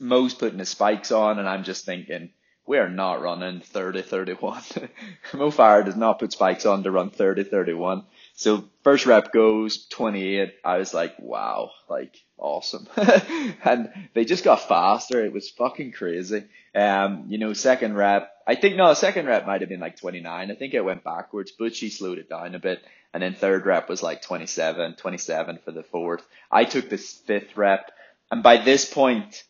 Mo's 0.00 0.32
putting 0.32 0.58
his 0.58 0.70
spikes 0.70 1.12
on 1.12 1.38
and 1.38 1.46
I'm 1.46 1.62
just 1.62 1.84
thinking, 1.84 2.30
we 2.66 2.78
are 2.78 2.88
not 2.88 3.20
running 3.20 3.60
30, 3.60 4.00
31. 4.00 4.62
Mo 5.34 5.50
Farah 5.50 5.84
does 5.84 5.94
not 5.94 6.18
put 6.18 6.32
spikes 6.32 6.64
on 6.64 6.84
to 6.84 6.90
run 6.90 7.10
30, 7.10 7.44
31. 7.44 8.04
So 8.38 8.64
first 8.84 9.06
rep 9.06 9.32
goes 9.32 9.86
28. 9.86 10.56
I 10.62 10.76
was 10.76 10.92
like, 10.92 11.14
wow, 11.18 11.70
like 11.88 12.14
awesome. 12.36 12.86
and 13.64 13.88
they 14.12 14.26
just 14.26 14.44
got 14.44 14.68
faster. 14.68 15.24
It 15.24 15.32
was 15.32 15.48
fucking 15.48 15.92
crazy. 15.92 16.44
Um, 16.74 17.24
you 17.28 17.38
know, 17.38 17.54
second 17.54 17.96
rep, 17.96 18.30
I 18.46 18.54
think, 18.54 18.76
no, 18.76 18.92
second 18.92 19.24
rep 19.26 19.46
might 19.46 19.62
have 19.62 19.70
been 19.70 19.80
like 19.80 19.98
29. 19.98 20.50
I 20.50 20.54
think 20.54 20.74
it 20.74 20.84
went 20.84 21.02
backwards, 21.02 21.52
Bashir 21.58 21.90
slowed 21.90 22.18
it 22.18 22.28
down 22.28 22.54
a 22.54 22.58
bit. 22.58 22.82
And 23.14 23.22
then 23.22 23.34
third 23.34 23.64
rep 23.64 23.88
was 23.88 24.02
like 24.02 24.20
27, 24.20 24.96
27 24.96 25.58
for 25.64 25.70
the 25.70 25.82
fourth. 25.82 26.22
I 26.50 26.64
took 26.64 26.90
this 26.90 27.14
fifth 27.14 27.56
rep. 27.56 27.90
And 28.30 28.42
by 28.42 28.58
this 28.58 28.84
point, 28.84 29.44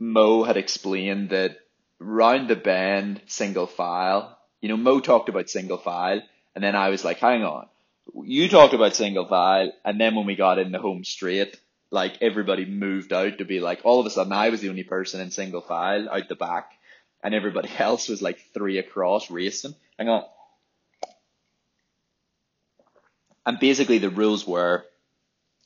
Mo 0.00 0.42
had 0.42 0.56
explained 0.56 1.30
that 1.30 1.58
round 2.00 2.48
the 2.48 2.56
bend, 2.56 3.20
single 3.26 3.68
file, 3.68 4.36
you 4.60 4.68
know, 4.68 4.76
Mo 4.76 4.98
talked 4.98 5.28
about 5.28 5.48
single 5.48 5.78
file. 5.78 6.22
And 6.56 6.64
then 6.64 6.74
I 6.74 6.88
was 6.88 7.04
like, 7.04 7.18
hang 7.18 7.44
on. 7.44 7.68
You 8.14 8.48
talked 8.48 8.74
about 8.74 8.96
single 8.96 9.26
file. 9.26 9.72
And 9.84 10.00
then 10.00 10.14
when 10.14 10.26
we 10.26 10.36
got 10.36 10.58
in 10.58 10.72
the 10.72 10.78
home 10.78 11.04
straight, 11.04 11.58
like 11.90 12.18
everybody 12.20 12.64
moved 12.64 13.12
out 13.12 13.38
to 13.38 13.44
be 13.44 13.60
like 13.60 13.80
all 13.84 14.00
of 14.00 14.06
a 14.06 14.10
sudden 14.10 14.32
I 14.32 14.50
was 14.50 14.60
the 14.60 14.68
only 14.68 14.82
person 14.82 15.20
in 15.20 15.30
single 15.30 15.60
file 15.60 16.08
out 16.10 16.28
the 16.28 16.34
back 16.34 16.72
and 17.22 17.34
everybody 17.34 17.70
else 17.78 18.08
was 18.08 18.22
like 18.22 18.38
three 18.52 18.78
across 18.78 19.30
racing. 19.30 19.74
Hang 19.98 20.08
on. 20.08 20.24
And 23.44 23.60
basically 23.60 23.98
the 23.98 24.10
rules 24.10 24.46
were 24.46 24.84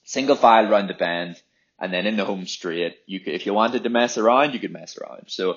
single 0.04 0.37
file 0.37 0.68
round 0.68 0.90
the 0.90 0.94
bend 0.94 1.40
and 1.78 1.92
then 1.92 2.06
in 2.06 2.16
the 2.16 2.25
home 2.25 2.47
straight 2.47 2.99
you 3.06 3.20
could 3.20 3.35
if 3.35 3.47
you 3.47 3.54
wanted 3.54 3.85
to 3.85 3.88
mess 3.88 4.18
around 4.18 4.52
you 4.52 4.61
could 4.61 4.73
mess 4.73 4.99
around. 4.99 5.25
So 5.28 5.56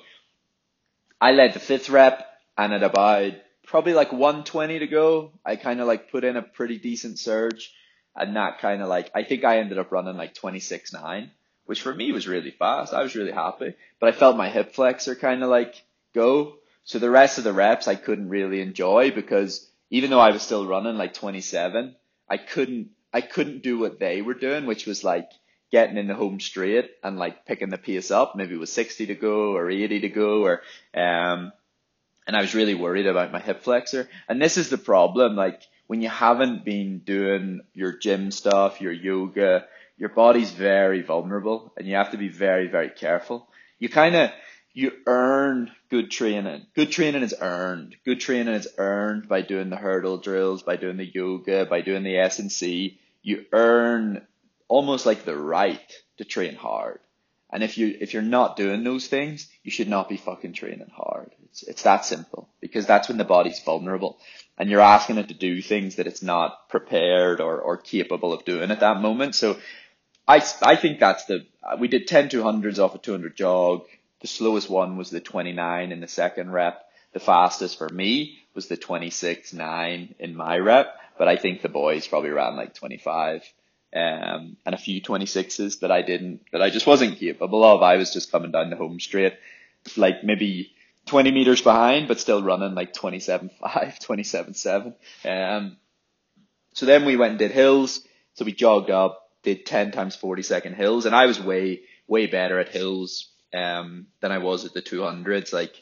I 1.19 1.31
led 1.31 1.53
the 1.53 1.59
fifth 1.59 1.89
rep 1.89 2.25
and 2.57 2.73
at 2.73 2.83
about 2.83 3.33
probably 3.65 3.93
like 3.93 4.11
120 4.11 4.79
to 4.79 4.87
go, 4.87 5.31
I 5.45 5.55
kind 5.55 5.79
of 5.79 5.87
like 5.87 6.11
put 6.11 6.23
in 6.23 6.37
a 6.37 6.41
pretty 6.41 6.77
decent 6.77 7.19
surge 7.19 7.73
and 8.15 8.35
that 8.35 8.59
kind 8.59 8.81
of 8.81 8.87
like 8.87 9.11
I 9.15 9.23
think 9.23 9.43
I 9.43 9.59
ended 9.59 9.77
up 9.77 9.91
running 9.91 10.17
like 10.17 10.35
26.9, 10.35 11.29
which 11.65 11.81
for 11.81 11.93
me 11.93 12.11
was 12.11 12.27
really 12.27 12.51
fast. 12.51 12.93
I 12.93 13.01
was 13.01 13.15
really 13.15 13.31
happy, 13.31 13.73
but 13.99 14.09
I 14.09 14.17
felt 14.17 14.37
my 14.37 14.49
hip 14.49 14.73
flexor 14.73 15.15
kind 15.15 15.43
of 15.43 15.49
like 15.49 15.75
go. 16.13 16.55
So 16.85 16.99
the 16.99 17.09
rest 17.09 17.37
of 17.37 17.43
the 17.43 17.53
reps 17.53 17.87
I 17.87 17.95
couldn't 17.95 18.29
really 18.29 18.61
enjoy 18.61 19.11
because 19.11 19.67
even 19.89 20.09
though 20.09 20.19
I 20.19 20.31
was 20.31 20.41
still 20.41 20.67
running 20.67 20.97
like 20.97 21.13
27, 21.13 21.95
I 22.29 22.37
couldn't 22.37 22.89
I 23.13 23.21
couldn't 23.21 23.63
do 23.63 23.77
what 23.79 23.99
they 23.99 24.21
were 24.21 24.33
doing, 24.33 24.65
which 24.65 24.85
was 24.85 25.03
like 25.03 25.29
getting 25.71 25.97
in 25.97 26.07
the 26.07 26.15
home 26.15 26.39
straight 26.39 26.91
and 27.03 27.17
like 27.17 27.45
picking 27.45 27.69
the 27.69 27.77
pace 27.77 28.11
up. 28.11 28.35
Maybe 28.35 28.53
it 28.53 28.59
was 28.59 28.71
60 28.71 29.07
to 29.07 29.15
go 29.15 29.55
or 29.55 29.69
80 29.71 30.01
to 30.01 30.09
go 30.09 30.43
or 30.43 30.61
um 30.93 31.51
and 32.27 32.35
I 32.35 32.41
was 32.41 32.55
really 32.55 32.75
worried 32.75 33.07
about 33.07 33.31
my 33.31 33.39
hip 33.39 33.63
flexor. 33.63 34.09
And 34.27 34.41
this 34.41 34.57
is 34.57 34.69
the 34.69 34.77
problem, 34.77 35.35
like 35.35 35.61
when 35.87 36.01
you 36.01 36.09
haven't 36.09 36.65
been 36.65 36.99
doing 36.99 37.61
your 37.73 37.97
gym 37.97 38.31
stuff, 38.31 38.81
your 38.81 38.93
yoga, 38.93 39.65
your 39.97 40.09
body's 40.09 40.51
very 40.51 41.01
vulnerable 41.01 41.73
and 41.77 41.87
you 41.87 41.95
have 41.95 42.11
to 42.11 42.17
be 42.17 42.29
very, 42.29 42.67
very 42.67 42.89
careful. 42.89 43.47
You 43.79 43.89
kind 43.89 44.15
of, 44.15 44.31
you 44.73 44.91
earn 45.05 45.71
good 45.89 46.09
training. 46.09 46.65
Good 46.73 46.91
training 46.91 47.21
is 47.21 47.35
earned. 47.39 47.95
Good 48.05 48.19
training 48.19 48.55
is 48.55 48.67
earned 48.77 49.27
by 49.27 49.41
doing 49.41 49.69
the 49.69 49.75
hurdle 49.75 50.17
drills, 50.17 50.63
by 50.63 50.77
doing 50.77 50.97
the 50.97 51.05
yoga, 51.05 51.65
by 51.65 51.81
doing 51.81 52.03
the 52.03 52.17
S&C. 52.17 52.99
You 53.21 53.45
earn 53.51 54.25
almost 54.67 55.05
like 55.05 55.25
the 55.25 55.37
right 55.37 55.93
to 56.17 56.25
train 56.25 56.55
hard. 56.55 56.99
And 57.53 57.63
if 57.63 57.77
you 57.77 57.95
if 58.01 58.13
you're 58.13 58.23
not 58.23 58.57
doing 58.57 58.83
those 58.83 59.07
things, 59.07 59.47
you 59.63 59.71
should 59.71 59.87
not 59.87 60.09
be 60.09 60.17
fucking 60.17 60.53
training 60.53 60.91
hard. 60.93 61.31
It's 61.45 61.63
it's 61.63 61.83
that 61.83 62.03
simple 62.03 62.49
because 62.59 62.87
that's 62.87 63.07
when 63.07 63.19
the 63.19 63.23
body's 63.23 63.59
vulnerable 63.59 64.17
and 64.57 64.69
you're 64.69 64.81
asking 64.81 65.17
it 65.17 65.27
to 65.29 65.33
do 65.33 65.61
things 65.61 65.95
that 65.95 66.07
it's 66.07 66.21
not 66.21 66.69
prepared 66.69 67.41
or, 67.41 67.59
or 67.59 67.77
capable 67.77 68.33
of 68.33 68.45
doing 68.45 68.71
at 68.71 68.81
that 68.81 69.01
moment. 69.01 69.35
So 69.35 69.57
I, 70.27 70.43
I 70.61 70.75
think 70.75 70.99
that's 70.99 71.25
the, 71.25 71.45
we 71.79 71.87
did 71.87 72.07
10 72.07 72.29
200s 72.29 72.79
off 72.79 72.95
a 72.95 72.97
200 72.99 73.35
jog. 73.35 73.85
The 74.21 74.27
slowest 74.27 74.69
one 74.69 74.97
was 74.97 75.09
the 75.09 75.19
29 75.19 75.91
in 75.91 75.99
the 75.99 76.07
second 76.07 76.51
rep. 76.51 76.85
The 77.13 77.19
fastest 77.19 77.77
for 77.77 77.89
me 77.89 78.39
was 78.53 78.67
the 78.67 78.77
26 78.77 79.53
9 79.53 80.15
in 80.19 80.35
my 80.35 80.57
rep, 80.57 80.95
but 81.17 81.27
I 81.27 81.35
think 81.35 81.61
the 81.61 81.69
boys 81.69 82.07
probably 82.07 82.29
ran 82.29 82.55
like 82.55 82.73
25. 82.73 83.43
Um, 83.93 84.57
and 84.65 84.73
a 84.73 84.77
few 84.77 85.01
26s 85.01 85.81
that 85.81 85.91
I 85.91 86.01
didn't, 86.01 86.41
that 86.51 86.61
I 86.63 86.69
just 86.71 86.87
wasn't 86.87 87.19
capable 87.19 87.63
of. 87.63 87.83
I 87.83 87.97
was 87.97 88.11
just 88.11 88.31
coming 88.31 88.51
down 88.51 88.71
the 88.71 88.75
home 88.75 88.99
straight, 88.99 89.33
like 89.95 90.23
maybe 90.23 90.71
20 91.05 91.31
meters 91.31 91.61
behind, 91.61 92.07
but 92.07 92.19
still 92.19 92.41
running 92.41 92.73
like 92.73 92.93
27.5, 92.93 93.51
27.7. 93.61 94.95
Um, 95.29 95.77
so 96.73 96.87
then 96.87 97.05
we 97.05 97.15
went 97.15 97.31
and 97.31 97.39
did 97.39 97.51
hills. 97.51 98.01
So 98.33 98.45
we 98.45 98.51
jogged 98.51 98.89
up, 98.89 99.29
did 99.43 99.65
10 99.65 99.91
times 99.91 100.15
40 100.15 100.41
second 100.41 100.73
hills, 100.73 101.05
and 101.05 101.15
I 101.15 101.27
was 101.27 101.39
way, 101.39 101.81
way 102.07 102.25
better 102.25 102.57
at 102.59 102.69
hills, 102.69 103.29
um, 103.53 104.07
than 104.21 104.31
I 104.31 104.39
was 104.39 104.65
at 104.65 104.73
the 104.73 104.81
200s. 104.81 105.53
Like, 105.53 105.75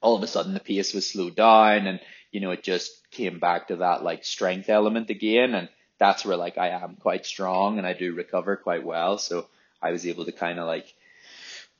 all 0.00 0.16
of 0.16 0.22
a 0.22 0.26
sudden 0.26 0.54
the 0.54 0.60
pace 0.60 0.92
was 0.92 1.08
slowed 1.08 1.36
down 1.36 1.86
and, 1.86 2.00
you 2.30 2.40
know, 2.40 2.50
it 2.50 2.62
just 2.62 3.10
came 3.10 3.38
back 3.38 3.68
to 3.68 3.76
that 3.76 4.02
like 4.02 4.24
strength 4.24 4.68
element 4.68 5.10
again. 5.10 5.54
And 5.54 5.68
that's 5.98 6.24
where 6.24 6.36
like 6.36 6.58
I 6.58 6.68
am 6.68 6.96
quite 6.96 7.26
strong 7.26 7.78
and 7.78 7.86
I 7.86 7.92
do 7.92 8.14
recover 8.14 8.56
quite 8.56 8.84
well. 8.84 9.18
So 9.18 9.46
I 9.80 9.92
was 9.92 10.06
able 10.06 10.24
to 10.24 10.32
kind 10.32 10.58
of 10.58 10.66
like, 10.66 10.86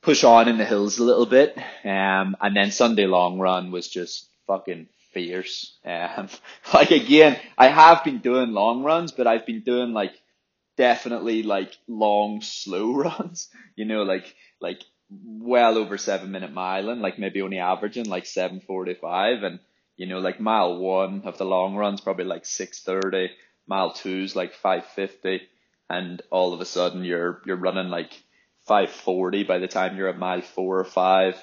push 0.01 0.23
on 0.23 0.47
in 0.47 0.57
the 0.57 0.65
hills 0.65 0.99
a 0.99 1.03
little 1.03 1.25
bit. 1.25 1.57
Um, 1.83 2.35
and 2.41 2.55
then 2.55 2.71
Sunday 2.71 3.05
long 3.05 3.39
run 3.39 3.71
was 3.71 3.87
just 3.87 4.29
fucking 4.47 4.87
fierce. 5.13 5.77
Um, 5.85 6.29
like 6.73 6.91
again, 6.91 7.37
I 7.57 7.67
have 7.67 8.03
been 8.03 8.19
doing 8.19 8.51
long 8.51 8.83
runs, 8.83 9.11
but 9.11 9.27
I've 9.27 9.45
been 9.45 9.61
doing 9.61 9.93
like 9.93 10.13
definitely 10.77 11.43
like 11.43 11.75
long, 11.87 12.41
slow 12.41 12.93
runs, 13.03 13.49
you 13.75 13.85
know, 13.85 14.03
like, 14.03 14.33
like 14.59 14.81
well 15.09 15.77
over 15.77 15.97
seven 15.97 16.31
minute 16.31 16.51
mile 16.51 16.89
and 16.89 17.01
like 17.01 17.17
maybe 17.17 17.41
only 17.41 17.59
averaging 17.59 18.05
like 18.05 18.25
745 18.25 19.43
and, 19.43 19.59
you 19.95 20.05
know, 20.05 20.19
like 20.19 20.39
mile 20.39 20.77
one 20.77 21.23
of 21.25 21.37
the 21.37 21.45
long 21.45 21.75
runs, 21.75 22.01
probably 22.01 22.25
like 22.25 22.45
630, 22.45 23.33
mile 23.67 23.91
two's 23.91 24.35
like 24.35 24.53
550 24.53 25.47
and 25.89 26.21
all 26.29 26.53
of 26.53 26.61
a 26.61 26.65
sudden 26.65 27.03
you're, 27.03 27.41
you're 27.45 27.55
running 27.55 27.89
like 27.89 28.11
540 28.61 29.43
by 29.43 29.59
the 29.59 29.67
time 29.67 29.95
you're 29.95 30.09
at 30.09 30.17
mile 30.17 30.41
four 30.41 30.79
or 30.79 30.85
five. 30.85 31.41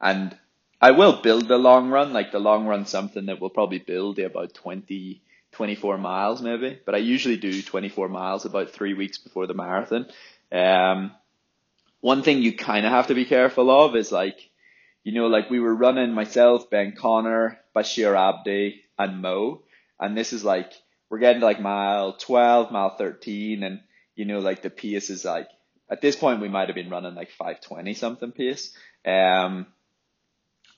And 0.00 0.36
I 0.80 0.92
will 0.92 1.20
build 1.22 1.48
the 1.48 1.58
long 1.58 1.90
run, 1.90 2.12
like 2.12 2.32
the 2.32 2.38
long 2.38 2.66
run 2.66 2.86
something 2.86 3.26
that 3.26 3.40
will 3.40 3.50
probably 3.50 3.78
build 3.78 4.18
about 4.18 4.54
20, 4.54 5.22
24 5.52 5.98
miles 5.98 6.42
maybe, 6.42 6.78
but 6.84 6.94
I 6.94 6.98
usually 6.98 7.36
do 7.36 7.62
24 7.62 8.08
miles 8.08 8.44
about 8.44 8.70
three 8.70 8.94
weeks 8.94 9.18
before 9.18 9.46
the 9.46 9.54
marathon. 9.54 10.06
Um, 10.50 11.12
one 12.00 12.22
thing 12.22 12.42
you 12.42 12.56
kind 12.56 12.84
of 12.84 12.92
have 12.92 13.08
to 13.08 13.14
be 13.14 13.24
careful 13.24 13.70
of 13.70 13.94
is 13.96 14.10
like, 14.10 14.50
you 15.04 15.12
know, 15.12 15.26
like 15.26 15.50
we 15.50 15.60
were 15.60 15.74
running 15.74 16.12
myself, 16.12 16.70
Ben 16.70 16.92
Connor, 16.92 17.60
Bashir 17.74 18.16
Abdi, 18.16 18.82
and 18.98 19.22
Mo, 19.22 19.62
and 19.98 20.16
this 20.16 20.32
is 20.32 20.44
like 20.44 20.72
we're 21.12 21.18
getting 21.18 21.40
to 21.40 21.46
like 21.46 21.60
mile 21.60 22.14
12, 22.14 22.72
mile 22.72 22.96
13, 22.96 23.62
and 23.62 23.80
you 24.14 24.24
know, 24.24 24.38
like 24.38 24.62
the 24.62 24.70
pace 24.70 25.10
is 25.10 25.26
like 25.26 25.46
at 25.90 26.00
this 26.00 26.16
point 26.16 26.40
we 26.40 26.48
might 26.48 26.70
have 26.70 26.74
been 26.74 26.88
running 26.88 27.14
like 27.14 27.30
520 27.32 27.92
something 27.92 28.32
pace. 28.32 28.74
Um, 29.04 29.66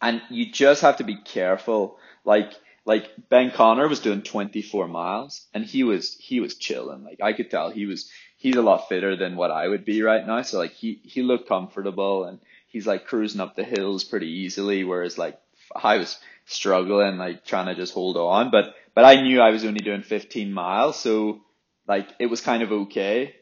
and 0.02 0.20
you 0.30 0.50
just 0.50 0.82
have 0.82 0.96
to 0.96 1.04
be 1.04 1.18
careful. 1.22 1.98
Like, 2.24 2.52
like 2.84 3.10
Ben 3.28 3.52
Connor 3.52 3.86
was 3.86 4.00
doing 4.00 4.22
24 4.22 4.88
miles 4.88 5.46
and 5.54 5.64
he 5.64 5.84
was, 5.84 6.16
he 6.18 6.40
was 6.40 6.56
chilling. 6.56 7.04
Like 7.04 7.20
I 7.22 7.32
could 7.32 7.48
tell 7.48 7.70
he 7.70 7.86
was, 7.86 8.10
he's 8.36 8.56
a 8.56 8.62
lot 8.62 8.88
fitter 8.88 9.14
than 9.14 9.36
what 9.36 9.52
I 9.52 9.68
would 9.68 9.84
be 9.84 10.02
right 10.02 10.26
now. 10.26 10.42
So 10.42 10.58
like 10.58 10.72
he, 10.72 11.00
he 11.04 11.22
looked 11.22 11.48
comfortable 11.48 12.24
and 12.24 12.40
he's 12.66 12.88
like 12.88 13.06
cruising 13.06 13.40
up 13.40 13.54
the 13.54 13.62
hills 13.62 14.02
pretty 14.02 14.30
easily. 14.30 14.82
Whereas 14.82 15.16
like 15.16 15.40
I 15.76 15.98
was 15.98 16.18
struggling, 16.44 17.18
like 17.18 17.44
trying 17.44 17.66
to 17.66 17.76
just 17.76 17.94
hold 17.94 18.16
on. 18.16 18.50
But, 18.50 18.74
but 18.94 19.04
I 19.04 19.20
knew 19.20 19.40
I 19.40 19.50
was 19.50 19.64
only 19.64 19.80
doing 19.80 20.02
15 20.02 20.52
miles. 20.52 20.98
So 20.98 21.40
like 21.86 22.08
it 22.18 22.26
was 22.26 22.40
kind 22.40 22.62
of 22.62 22.72
okay 22.72 23.34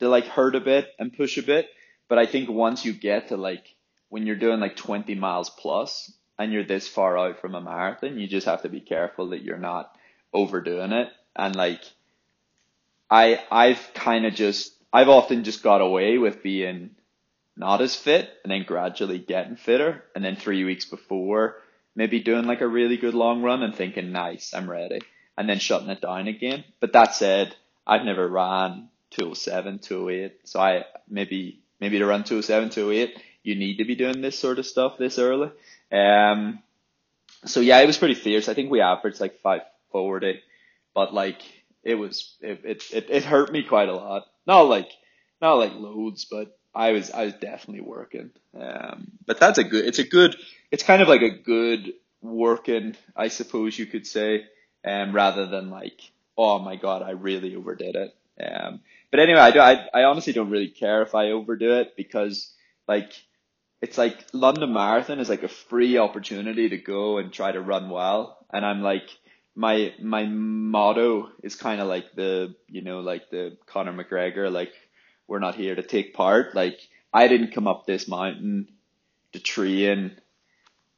to 0.00 0.08
like 0.08 0.26
hurt 0.26 0.56
a 0.56 0.60
bit 0.60 0.88
and 0.98 1.16
push 1.16 1.38
a 1.38 1.42
bit. 1.42 1.68
But 2.08 2.18
I 2.18 2.26
think 2.26 2.50
once 2.50 2.84
you 2.84 2.92
get 2.92 3.28
to 3.28 3.36
like 3.36 3.64
when 4.08 4.26
you're 4.26 4.36
doing 4.36 4.60
like 4.60 4.76
20 4.76 5.14
miles 5.14 5.48
plus 5.48 6.12
and 6.38 6.52
you're 6.52 6.66
this 6.66 6.86
far 6.86 7.16
out 7.16 7.40
from 7.40 7.54
a 7.54 7.60
marathon, 7.60 8.18
you 8.18 8.26
just 8.26 8.46
have 8.46 8.62
to 8.62 8.68
be 8.68 8.80
careful 8.80 9.30
that 9.30 9.42
you're 9.42 9.56
not 9.56 9.96
overdoing 10.34 10.92
it. 10.92 11.08
And 11.34 11.56
like, 11.56 11.80
I, 13.10 13.42
I've 13.50 13.80
kind 13.94 14.26
of 14.26 14.34
just, 14.34 14.74
I've 14.92 15.08
often 15.08 15.44
just 15.44 15.62
got 15.62 15.80
away 15.80 16.18
with 16.18 16.42
being 16.42 16.90
not 17.56 17.80
as 17.80 17.94
fit 17.94 18.28
and 18.42 18.50
then 18.50 18.64
gradually 18.64 19.18
getting 19.18 19.56
fitter. 19.56 20.02
And 20.14 20.24
then 20.24 20.36
three 20.36 20.64
weeks 20.64 20.84
before, 20.84 21.56
maybe 21.94 22.20
doing 22.20 22.44
like 22.44 22.60
a 22.60 22.68
really 22.68 22.96
good 22.96 23.14
long 23.14 23.42
run 23.42 23.62
and 23.62 23.74
thinking, 23.74 24.12
nice, 24.12 24.54
I'm 24.54 24.70
ready. 24.70 25.00
And 25.36 25.48
then 25.48 25.58
shutting 25.58 25.88
it 25.88 26.02
down 26.02 26.28
again. 26.28 26.64
But 26.80 26.92
that 26.92 27.14
said, 27.14 27.54
I've 27.86 28.04
never 28.04 28.28
ran 28.28 28.88
207, 29.10 29.78
208. 29.80 30.40
So 30.44 30.60
I 30.60 30.84
maybe 31.08 31.60
maybe 31.80 31.98
to 31.98 32.06
run 32.06 32.24
207, 32.24 32.70
208, 32.70 33.18
you 33.42 33.56
need 33.56 33.78
to 33.78 33.84
be 33.84 33.96
doing 33.96 34.20
this 34.20 34.38
sort 34.38 34.58
of 34.58 34.66
stuff 34.66 34.98
this 34.98 35.18
early. 35.18 35.50
Um, 35.90 36.62
so 37.44 37.60
yeah, 37.60 37.80
it 37.80 37.86
was 37.86 37.98
pretty 37.98 38.14
fierce. 38.14 38.48
I 38.48 38.54
think 38.54 38.70
we 38.70 38.80
averaged 38.80 39.20
like 39.20 39.40
540, 39.40 40.40
but 40.94 41.12
like 41.12 41.40
it 41.82 41.96
was 41.96 42.36
it, 42.40 42.60
it 42.64 42.82
it 42.92 43.10
it 43.10 43.24
hurt 43.24 43.52
me 43.52 43.62
quite 43.64 43.88
a 43.88 43.96
lot. 43.96 44.26
Not 44.46 44.62
like 44.62 44.90
not 45.40 45.54
like 45.54 45.74
loads, 45.74 46.24
but 46.24 46.56
I 46.74 46.92
was 46.92 47.10
I 47.10 47.24
was 47.24 47.34
definitely 47.34 47.82
working. 47.82 48.30
Um, 48.58 49.12
but 49.26 49.40
that's 49.40 49.58
a 49.58 49.64
good. 49.64 49.84
It's 49.84 49.98
a 49.98 50.06
good. 50.06 50.36
It's 50.72 50.82
kind 50.82 51.02
of 51.02 51.08
like 51.08 51.22
a 51.22 51.30
good 51.30 51.92
working, 52.20 52.96
I 53.14 53.28
suppose 53.28 53.78
you 53.78 53.86
could 53.86 54.06
say. 54.06 54.46
Um, 54.84 55.12
rather 55.14 55.46
than 55.46 55.70
like, 55.70 56.00
oh 56.36 56.58
my 56.58 56.74
god, 56.74 57.02
I 57.02 57.10
really 57.10 57.54
overdid 57.54 57.94
it. 57.94 58.16
Um, 58.42 58.80
but 59.12 59.20
anyway, 59.20 59.38
I, 59.38 59.50
do, 59.52 59.60
I, 59.60 59.86
I 59.94 60.02
honestly 60.04 60.32
don't 60.32 60.50
really 60.50 60.70
care 60.70 61.02
if 61.02 61.14
I 61.14 61.30
overdo 61.30 61.74
it 61.74 61.94
because 61.96 62.52
like, 62.88 63.12
it's 63.80 63.96
like 63.96 64.24
London 64.32 64.72
Marathon 64.72 65.20
is 65.20 65.28
like 65.28 65.44
a 65.44 65.48
free 65.48 65.98
opportunity 65.98 66.70
to 66.70 66.78
go 66.78 67.18
and 67.18 67.32
try 67.32 67.52
to 67.52 67.60
run 67.60 67.90
well. 67.90 68.44
And 68.52 68.66
I'm 68.66 68.82
like, 68.82 69.08
my, 69.54 69.94
my 70.00 70.24
motto 70.26 71.30
is 71.44 71.54
kind 71.54 71.80
of 71.80 71.86
like 71.86 72.14
the, 72.16 72.56
you 72.66 72.82
know, 72.82 73.00
like 73.00 73.30
the 73.30 73.56
Conor 73.66 73.92
McGregor, 73.92 74.50
like, 74.50 74.72
we're 75.28 75.38
not 75.38 75.54
here 75.54 75.76
to 75.76 75.82
take 75.82 76.14
part. 76.14 76.56
Like, 76.56 76.80
I 77.12 77.28
didn't 77.28 77.54
come 77.54 77.68
up 77.68 77.86
this 77.86 78.08
mountain 78.08 78.68
to 79.32 79.38
train, 79.38 80.16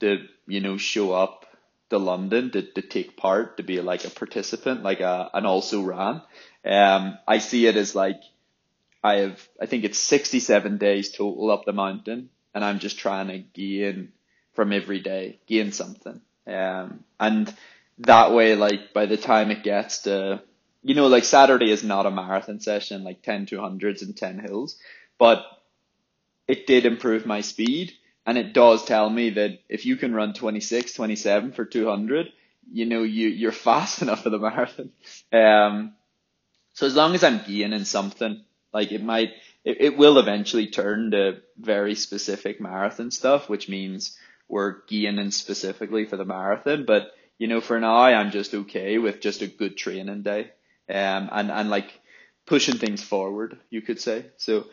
to, 0.04 0.26
you 0.46 0.60
know, 0.60 0.76
show 0.76 1.12
up 1.12 1.46
to 1.90 1.98
London 1.98 2.50
to, 2.52 2.62
to 2.62 2.82
take 2.82 3.16
part, 3.16 3.56
to 3.56 3.62
be 3.62 3.80
like 3.80 4.04
a 4.04 4.10
participant, 4.10 4.82
like 4.82 5.00
a, 5.00 5.30
an 5.34 5.46
also 5.46 5.80
ran. 5.82 6.22
Um, 6.64 7.18
I 7.26 7.38
see 7.38 7.66
it 7.66 7.76
as 7.76 7.94
like 7.94 8.20
I 9.02 9.16
have, 9.16 9.48
I 9.60 9.66
think 9.66 9.84
it's 9.84 9.98
67 9.98 10.78
days 10.78 11.12
total 11.12 11.50
up 11.50 11.64
the 11.66 11.72
mountain, 11.72 12.30
and 12.54 12.64
I'm 12.64 12.78
just 12.78 12.98
trying 12.98 13.28
to 13.28 13.38
gain 13.38 14.12
from 14.54 14.72
every 14.72 15.00
day, 15.00 15.40
gain 15.46 15.72
something. 15.72 16.20
Um, 16.46 17.04
and 17.20 17.52
that 17.98 18.32
way, 18.32 18.54
like 18.54 18.92
by 18.94 19.06
the 19.06 19.16
time 19.18 19.50
it 19.50 19.62
gets 19.62 20.02
to, 20.02 20.42
you 20.82 20.94
know, 20.94 21.06
like 21.08 21.24
Saturday 21.24 21.70
is 21.70 21.84
not 21.84 22.06
a 22.06 22.10
marathon 22.10 22.60
session, 22.60 23.04
like 23.04 23.22
10 23.22 23.46
200s 23.46 24.02
and 24.02 24.16
10 24.16 24.38
hills, 24.38 24.78
but 25.18 25.44
it 26.48 26.66
did 26.66 26.86
improve 26.86 27.26
my 27.26 27.40
speed. 27.40 27.92
And 28.26 28.38
it 28.38 28.52
does 28.54 28.84
tell 28.84 29.08
me 29.10 29.30
that 29.30 29.60
if 29.68 29.87
you 29.87 29.96
can 29.96 30.14
run 30.14 30.32
26, 30.34 30.94
27 30.94 31.52
for 31.52 31.64
200, 31.64 32.28
you 32.72 32.87
know, 32.87 33.02
you, 33.02 33.28
you're 33.28 33.52
fast 33.52 34.02
enough 34.02 34.22
for 34.22 34.30
the 34.30 34.38
marathon. 34.38 34.90
Um, 35.32 35.94
so 36.74 36.87
as 36.87 36.94
long 36.94 37.14
as 37.14 37.24
I'm 37.24 37.42
gaining 37.46 37.84
something, 37.84 38.44
like 38.72 38.92
it 38.92 39.02
might, 39.02 39.32
it, 39.64 39.78
it 39.80 39.96
will 39.96 40.18
eventually 40.18 40.68
turn 40.68 41.12
to 41.12 41.40
very 41.58 41.94
specific 41.94 42.60
marathon 42.60 43.10
stuff, 43.10 43.48
which 43.48 43.68
means 43.68 44.16
we're 44.48 44.82
gaining 44.88 45.30
specifically 45.30 46.04
for 46.06 46.16
the 46.16 46.24
marathon. 46.24 46.84
But, 46.87 47.12
you 47.38 47.46
know, 47.48 47.60
for 47.60 47.78
now, 47.80 47.96
I'm 47.96 48.30
just 48.30 48.54
okay 48.54 48.98
with 48.98 49.20
just 49.20 49.42
a 49.42 49.46
good 49.46 49.76
training 49.76 50.22
day. 50.22 50.50
Um, 50.88 51.28
and, 51.32 51.50
and 51.50 51.70
like 51.70 51.90
pushing 52.46 52.78
things 52.78 53.02
forward, 53.02 53.58
you 53.70 53.82
could 53.82 54.00
say. 54.00 54.26
So, 54.37 54.66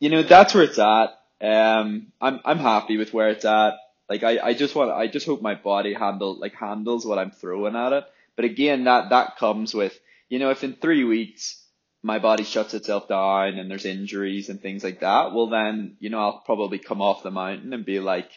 you 0.00 0.10
know, 0.10 0.22
that's 0.22 0.54
where 0.54 0.64
it's 0.64 0.78
at. 0.78 1.17
Um, 1.40 2.12
I'm, 2.20 2.40
I'm 2.44 2.58
happy 2.58 2.96
with 2.96 3.14
where 3.14 3.28
it's 3.30 3.44
at. 3.44 3.74
Like 4.08 4.22
I, 4.22 4.38
I 4.38 4.54
just 4.54 4.74
want, 4.74 4.90
I 4.90 5.06
just 5.06 5.26
hope 5.26 5.42
my 5.42 5.54
body 5.54 5.94
handle, 5.94 6.38
like 6.38 6.54
handles 6.54 7.06
what 7.06 7.18
I'm 7.18 7.30
throwing 7.30 7.76
at 7.76 7.92
it. 7.92 8.04
But 8.36 8.44
again, 8.44 8.84
that, 8.84 9.10
that 9.10 9.36
comes 9.36 9.74
with, 9.74 9.98
you 10.28 10.38
know, 10.38 10.50
if 10.50 10.64
in 10.64 10.74
three 10.74 11.04
weeks 11.04 11.62
my 12.02 12.18
body 12.18 12.44
shuts 12.44 12.74
itself 12.74 13.08
down 13.08 13.58
and 13.58 13.70
there's 13.70 13.84
injuries 13.84 14.48
and 14.48 14.60
things 14.60 14.82
like 14.84 15.00
that, 15.00 15.32
well 15.32 15.48
then, 15.48 15.96
you 16.00 16.10
know, 16.10 16.20
I'll 16.20 16.42
probably 16.44 16.78
come 16.78 17.02
off 17.02 17.22
the 17.22 17.30
mountain 17.30 17.72
and 17.72 17.84
be 17.84 18.00
like, 18.00 18.30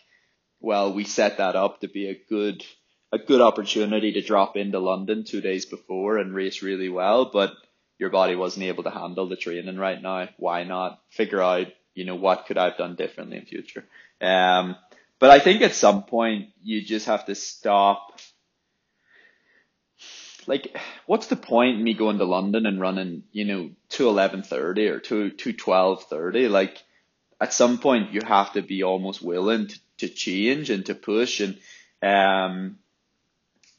well, 0.59 0.93
we 0.93 1.05
set 1.05 1.37
that 1.37 1.55
up 1.55 1.81
to 1.81 1.87
be 1.87 2.07
a 2.07 2.21
good, 2.29 2.63
a 3.11 3.17
good 3.17 3.41
opportunity 3.41 4.13
to 4.13 4.21
drop 4.21 4.57
into 4.57 4.79
London 4.79 5.23
two 5.23 5.41
days 5.41 5.65
before 5.65 6.17
and 6.17 6.35
race 6.35 6.61
really 6.61 6.89
well, 6.89 7.25
but 7.31 7.53
your 7.97 8.09
body 8.09 8.35
wasn't 8.35 8.65
able 8.65 8.83
to 8.83 8.89
handle 8.89 9.27
the 9.29 9.35
training 9.35 9.77
right 9.77 10.01
now. 10.01 10.27
Why 10.37 10.63
not 10.63 10.99
figure 11.09 11.41
out, 11.41 11.67
you 11.93 12.05
know, 12.05 12.15
what 12.15 12.45
could 12.45 12.57
I 12.57 12.65
have 12.65 12.77
done 12.77 12.95
differently 12.95 13.37
in 13.37 13.45
future? 13.45 13.85
Um, 14.19 14.75
but 15.19 15.29
I 15.29 15.39
think 15.39 15.61
at 15.61 15.75
some 15.75 16.03
point 16.03 16.49
you 16.63 16.81
just 16.81 17.07
have 17.07 17.25
to 17.25 17.35
stop 17.35 18.19
like 20.47 20.75
what's 21.05 21.27
the 21.27 21.35
point 21.35 21.77
in 21.77 21.83
me 21.83 21.93
going 21.93 22.17
to 22.17 22.25
London 22.25 22.65
and 22.65 22.81
running, 22.81 23.23
you 23.31 23.45
know, 23.45 23.69
two 23.89 24.09
eleven 24.09 24.43
thirty 24.43 24.87
or 24.87 24.99
two 24.99 25.29
two 25.29 25.53
twelve 25.53 26.03
thirty? 26.05 26.47
Like 26.47 26.81
at 27.39 27.53
some 27.53 27.77
point 27.77 28.11
you 28.11 28.21
have 28.25 28.53
to 28.53 28.61
be 28.61 28.83
almost 28.83 29.21
willing 29.21 29.67
to, 29.67 29.79
to 29.99 30.09
change 30.09 30.69
and 30.69 30.85
to 30.87 30.95
push 30.95 31.41
and 31.41 31.57
um 32.01 32.79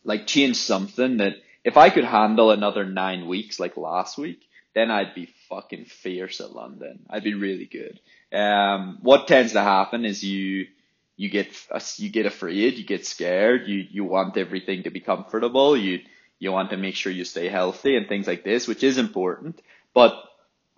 like 0.04 0.26
change 0.26 0.56
something 0.56 1.18
that 1.18 1.34
if 1.64 1.76
I 1.76 1.90
could 1.90 2.04
handle 2.04 2.50
another 2.50 2.84
nine 2.84 3.26
weeks 3.26 3.60
like 3.60 3.76
last 3.76 4.18
week, 4.18 4.42
then 4.74 4.90
I'd 4.90 5.14
be 5.14 5.26
fucking 5.48 5.84
fierce 5.84 6.40
at 6.40 6.54
London. 6.54 7.00
I'd 7.10 7.24
be 7.24 7.34
really 7.34 7.66
good. 7.66 8.00
Um, 8.36 8.98
what 9.02 9.28
tends 9.28 9.52
to 9.52 9.60
happen 9.60 10.04
is 10.04 10.24
you 10.24 10.66
you 11.16 11.28
get 11.28 11.54
you 11.96 12.08
get 12.08 12.26
afraid, 12.26 12.74
you 12.74 12.84
get 12.84 13.06
scared, 13.06 13.68
you 13.68 13.84
you 13.90 14.04
want 14.04 14.36
everything 14.36 14.84
to 14.84 14.90
be 14.90 15.00
comfortable, 15.00 15.76
you 15.76 16.00
you 16.38 16.50
want 16.50 16.70
to 16.70 16.76
make 16.76 16.96
sure 16.96 17.12
you 17.12 17.24
stay 17.24 17.48
healthy 17.48 17.96
and 17.96 18.08
things 18.08 18.26
like 18.26 18.44
this, 18.44 18.66
which 18.66 18.82
is 18.82 18.98
important. 18.98 19.60
But 19.94 20.14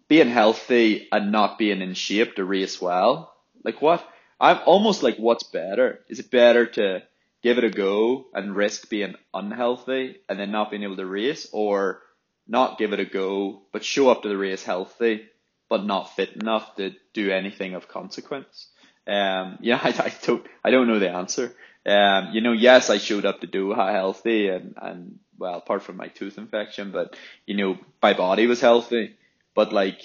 being 0.08 0.28
healthy 0.28 1.08
and 1.10 1.32
not 1.32 1.58
being 1.58 1.80
in 1.80 1.94
shape 1.94 2.36
to 2.36 2.44
race 2.44 2.80
well, 2.80 3.34
like 3.62 3.80
what? 3.80 4.06
I'm 4.40 4.58
almost 4.66 5.02
like, 5.02 5.16
what's 5.16 5.44
better? 5.44 6.00
Is 6.08 6.18
it 6.18 6.30
better 6.30 6.66
to 6.66 7.02
give 7.42 7.56
it 7.56 7.64
a 7.64 7.70
go 7.70 8.26
and 8.34 8.56
risk 8.56 8.90
being 8.90 9.14
unhealthy 9.32 10.16
and 10.28 10.38
then 10.38 10.50
not 10.50 10.70
being 10.70 10.82
able 10.82 10.96
to 10.96 11.06
race, 11.06 11.48
or 11.52 12.02
not 12.46 12.78
give 12.78 12.92
it 12.92 13.00
a 13.00 13.04
go 13.04 13.62
but 13.72 13.84
show 13.84 14.08
up 14.10 14.22
to 14.22 14.28
the 14.28 14.36
race 14.36 14.62
healthy 14.62 15.26
but 15.68 15.84
not 15.84 16.14
fit 16.14 16.34
enough 16.34 16.76
to 16.76 16.92
do 17.12 17.30
anything 17.30 17.74
of 17.74 17.88
consequence? 17.88 18.68
Um, 19.06 19.58
yeah, 19.62 19.80
I, 19.82 19.88
I 19.88 20.12
don't, 20.22 20.46
I 20.62 20.70
don't 20.70 20.88
know 20.88 20.98
the 20.98 21.10
answer. 21.10 21.54
Um, 21.86 22.30
you 22.32 22.40
know, 22.40 22.52
yes, 22.52 22.90
I 22.90 22.98
showed 22.98 23.26
up 23.26 23.40
to 23.40 23.46
Doha 23.46 23.92
healthy 23.92 24.48
and, 24.48 24.74
and 24.80 25.18
well, 25.38 25.56
apart 25.58 25.82
from 25.82 25.96
my 25.96 26.08
tooth 26.08 26.38
infection, 26.38 26.90
but 26.90 27.16
you 27.46 27.56
know, 27.56 27.78
my 28.02 28.14
body 28.14 28.46
was 28.46 28.60
healthy. 28.60 29.16
But 29.54 29.72
like, 29.72 30.00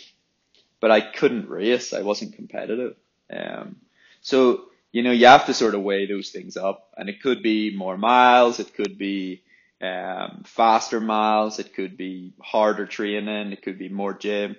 but 0.79 0.91
I 0.91 1.01
couldn't 1.01 1.49
race. 1.49 1.93
I 1.93 2.01
wasn't 2.01 2.35
competitive. 2.35 2.95
Um, 3.31 3.77
so, 4.21 4.65
you 4.91 5.03
know, 5.03 5.11
you 5.11 5.27
have 5.27 5.45
to 5.47 5.53
sort 5.53 5.75
of 5.75 5.81
weigh 5.81 6.05
those 6.05 6.29
things 6.29 6.57
up 6.57 6.91
and 6.97 7.09
it 7.09 7.21
could 7.21 7.41
be 7.43 7.75
more 7.75 7.97
miles. 7.97 8.59
It 8.59 8.73
could 8.73 8.97
be, 8.97 9.43
um, 9.81 10.43
faster 10.45 10.99
miles. 10.99 11.59
It 11.59 11.73
could 11.73 11.97
be 11.97 12.33
harder 12.41 12.85
training. 12.85 13.51
It 13.51 13.61
could 13.61 13.79
be 13.79 13.89
more 13.89 14.13
gym. 14.13 14.55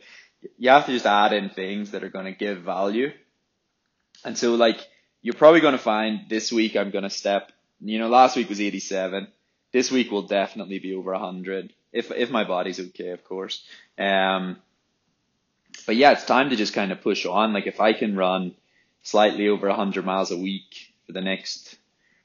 You 0.59 0.70
have 0.70 0.87
to 0.87 0.92
just 0.92 1.06
add 1.06 1.33
in 1.33 1.50
things 1.50 1.90
that 1.90 2.04
are 2.04 2.09
going 2.09 2.24
to 2.26 2.33
give 2.33 2.62
value. 2.62 3.12
And 4.24 4.37
so 4.37 4.54
like, 4.54 4.78
you're 5.22 5.35
probably 5.35 5.61
going 5.61 5.72
to 5.72 5.78
find 5.78 6.28
this 6.28 6.50
week 6.50 6.76
I'm 6.76 6.90
going 6.90 7.04
to 7.04 7.11
step, 7.11 7.52
you 7.80 7.98
know, 7.98 8.09
last 8.09 8.37
week 8.37 8.48
was 8.48 8.61
87. 8.61 9.28
This 9.72 9.90
week 9.90 10.11
will 10.11 10.22
definitely 10.22 10.78
be 10.78 10.94
over 10.94 11.12
100 11.12 11.72
if, 11.92 12.11
if 12.11 12.30
my 12.30 12.44
body's 12.44 12.80
okay, 12.80 13.11
of 13.11 13.24
course. 13.24 13.64
Um, 13.98 14.56
but 15.87 15.96
yeah, 15.96 16.12
it's 16.12 16.24
time 16.24 16.50
to 16.50 16.56
just 16.56 16.74
kind 16.74 16.92
of 16.92 17.02
push 17.02 17.26
on. 17.26 17.52
Like 17.52 17.66
if 17.66 17.80
I 17.80 17.92
can 17.92 18.16
run 18.16 18.54
slightly 19.02 19.48
over 19.48 19.68
100 19.68 20.04
miles 20.04 20.30
a 20.30 20.37
week 20.37 20.92
for 21.06 21.12
the 21.12 21.20
next 21.20 21.76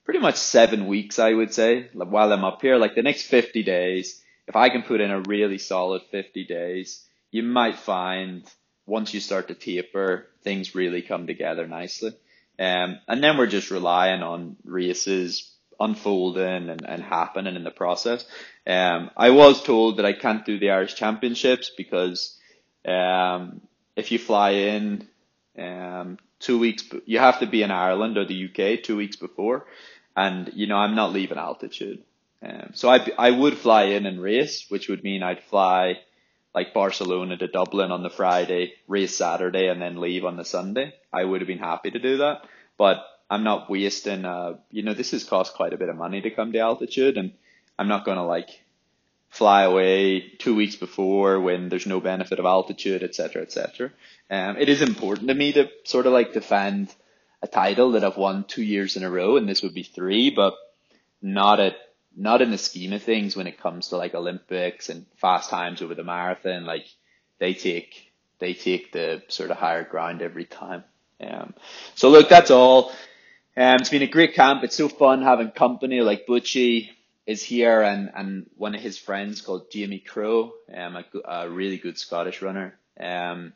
pretty 0.05 0.19
much 0.19 0.37
seven 0.37 0.87
weeks, 0.87 1.19
I 1.19 1.33
would 1.33 1.53
say, 1.53 1.89
while 1.93 2.31
I'm 2.31 2.45
up 2.45 2.61
here, 2.61 2.77
like 2.77 2.95
the 2.95 3.01
next 3.01 3.23
50 3.23 3.63
days, 3.63 4.21
if 4.47 4.55
I 4.55 4.69
can 4.69 4.83
put 4.83 5.01
in 5.01 5.11
a 5.11 5.21
really 5.21 5.57
solid 5.57 6.03
50 6.11 6.45
days, 6.45 7.03
you 7.31 7.43
might 7.43 7.77
find 7.77 8.49
once 8.85 9.13
you 9.13 9.19
start 9.19 9.47
to 9.47 9.55
taper, 9.55 10.27
things 10.43 10.75
really 10.75 11.01
come 11.01 11.25
together 11.25 11.67
nicely. 11.67 12.11
Um, 12.59 12.99
and 13.07 13.23
then 13.23 13.37
we're 13.37 13.47
just 13.47 13.71
relying 13.71 14.21
on 14.21 14.55
races 14.63 15.51
unfolding 15.79 16.69
and, 16.69 16.85
and 16.87 17.03
happening 17.03 17.55
in 17.55 17.63
the 17.63 17.71
process. 17.71 18.25
Um, 18.65 19.09
I 19.17 19.31
was 19.31 19.61
told 19.61 19.97
that 19.97 20.05
I 20.05 20.13
can't 20.13 20.45
do 20.45 20.59
the 20.59 20.69
Irish 20.69 20.95
Championships 20.95 21.71
because 21.75 22.37
um, 22.87 23.61
if 23.95 24.11
you 24.11 24.19
fly 24.19 24.51
in 24.51 25.07
um, 25.57 26.17
two 26.39 26.59
weeks, 26.59 26.83
you 27.05 27.19
have 27.19 27.39
to 27.39 27.47
be 27.47 27.63
in 27.63 27.71
Ireland 27.71 28.17
or 28.17 28.25
the 28.25 28.45
UK 28.45 28.83
two 28.83 28.95
weeks 28.95 29.15
before, 29.15 29.65
and 30.15 30.51
you 30.54 30.67
know 30.67 30.78
I'm 30.78 30.95
not 30.95 31.13
leaving 31.13 31.38
altitude. 31.38 32.04
Um, 32.41 32.71
so 32.73 32.89
I 32.89 33.08
I 33.17 33.32
would 33.32 33.58
fly 33.58 33.84
in 33.86 34.06
and 34.06 34.21
race, 34.21 34.65
which 34.69 34.89
would 34.89 35.04
mean 35.04 35.23
I'd 35.23 35.43
fly 35.43 35.99
like 36.54 36.73
Barcelona 36.73 37.36
to 37.38 37.47
Dublin 37.47 37.91
on 37.91 38.01
the 38.01 38.10
Friday, 38.10 38.73
race 38.88 39.15
Saturday, 39.15 39.67
and 39.67 39.82
then 39.82 39.99
leave 39.99 40.23
on 40.23 40.38
the 40.38 40.45
Sunday. 40.45 40.93
I 41.12 41.23
would 41.23 41.41
have 41.41 41.47
been 41.47 41.60
happy 41.60 41.91
to 41.91 41.99
do 41.99 42.17
that, 42.17 42.43
but 42.78 43.04
I'm 43.30 43.43
not 43.43 43.69
wasting. 43.69 44.25
Uh, 44.25 44.58
you 44.71 44.84
know, 44.84 44.93
this 44.93 45.12
has 45.12 45.23
cost 45.23 45.56
quite 45.56 45.73
a 45.73 45.78
bit 45.78 45.89
of 45.89 45.97
money 45.97 46.21
to 46.21 46.32
come 46.32 46.54
to 46.54 46.60
altitude, 46.60 47.17
and 47.17 47.34
I'm 47.78 47.88
not 47.88 48.06
going 48.06 48.17
to 48.17 48.23
like 48.23 48.49
fly 49.30 49.63
away 49.63 50.21
two 50.39 50.56
weeks 50.56 50.78
before 50.78 51.41
when 51.41 51.67
there's 51.67 51.86
no 51.86 51.99
benefit 51.99 52.39
of 52.39 52.45
altitude, 52.45 53.04
etc., 53.04 53.41
etc. 53.41 53.91
Um, 54.30 54.56
it 54.58 54.69
is 54.69 54.82
important 54.82 55.28
to 55.28 55.34
me 55.34 55.51
to 55.54 55.69
sort 55.84 56.06
of 56.06 56.13
like 56.13 56.32
defend 56.32 56.93
a 57.45 57.47
title 57.47 57.91
that 57.91 58.03
I've 58.03 58.17
won 58.17 58.43
two 58.43 58.63
years 58.63 58.97
in 58.97 59.03
a 59.03 59.10
row, 59.10 59.38
and 59.38 59.47
this 59.47 59.62
would 59.62 59.75
be 59.75 59.84
three, 59.84 60.31
but 60.31 60.55
not 61.21 61.60
at 61.60 61.75
not 62.17 62.41
in 62.41 62.49
the 62.49 62.58
scheme 62.58 62.93
of 62.93 63.03
things 63.03 63.36
when 63.36 63.45
it 63.45 63.60
comes 63.60 63.89
to 63.89 63.97
like 63.97 64.15
Olympics 64.15 64.89
and 64.89 65.05
fast 65.17 65.49
times 65.49 65.81
over 65.81 65.93
the 65.93 66.03
marathon. 66.03 66.65
Like 66.65 66.86
they 67.39 67.53
take 67.53 68.12
they 68.39 68.53
take 68.53 68.91
the 68.91 69.21
sort 69.27 69.51
of 69.51 69.58
higher 69.58 69.84
ground 69.84 70.21
every 70.21 70.45
time. 70.45 70.84
Um, 71.21 71.53
so 71.93 72.10
look, 72.10 72.29
that's 72.29 72.51
all. 72.51 72.89
Um, 73.58 73.77
it's 73.79 73.89
been 73.89 74.01
a 74.01 74.08
great 74.08 74.34
camp. 74.34 74.63
It's 74.63 74.75
so 74.75 74.89
fun 74.89 75.21
having 75.21 75.51
company 75.51 76.01
like 76.01 76.25
Butchie, 76.27 76.89
is 77.25 77.41
here 77.41 77.81
and, 77.81 78.12
and 78.15 78.45
one 78.55 78.75
of 78.75 78.81
his 78.81 78.97
friends 78.97 79.41
called 79.41 79.71
Jamie 79.71 79.99
Crowe, 79.99 80.53
um, 80.73 80.95
a, 80.95 81.03
a 81.25 81.49
really 81.49 81.77
good 81.77 81.97
Scottish 81.97 82.41
runner. 82.41 82.77
Um, 82.99 83.53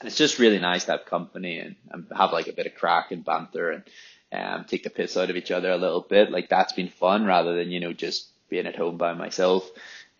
and 0.00 0.08
it's 0.08 0.16
just 0.16 0.38
really 0.38 0.58
nice 0.58 0.84
to 0.84 0.92
have 0.92 1.06
company 1.06 1.58
and, 1.58 1.76
and 1.90 2.06
have 2.16 2.32
like 2.32 2.48
a 2.48 2.52
bit 2.52 2.66
of 2.66 2.74
crack 2.74 3.10
and 3.10 3.24
banter 3.24 3.70
and 3.70 3.84
um, 4.32 4.64
take 4.64 4.82
the 4.82 4.90
piss 4.90 5.16
out 5.16 5.30
of 5.30 5.36
each 5.36 5.50
other 5.50 5.70
a 5.70 5.76
little 5.76 6.00
bit. 6.00 6.30
Like 6.30 6.48
that's 6.48 6.72
been 6.72 6.88
fun 6.88 7.24
rather 7.24 7.54
than, 7.56 7.70
you 7.70 7.80
know, 7.80 7.92
just 7.92 8.26
being 8.48 8.66
at 8.66 8.76
home 8.76 8.96
by 8.96 9.14
myself. 9.14 9.68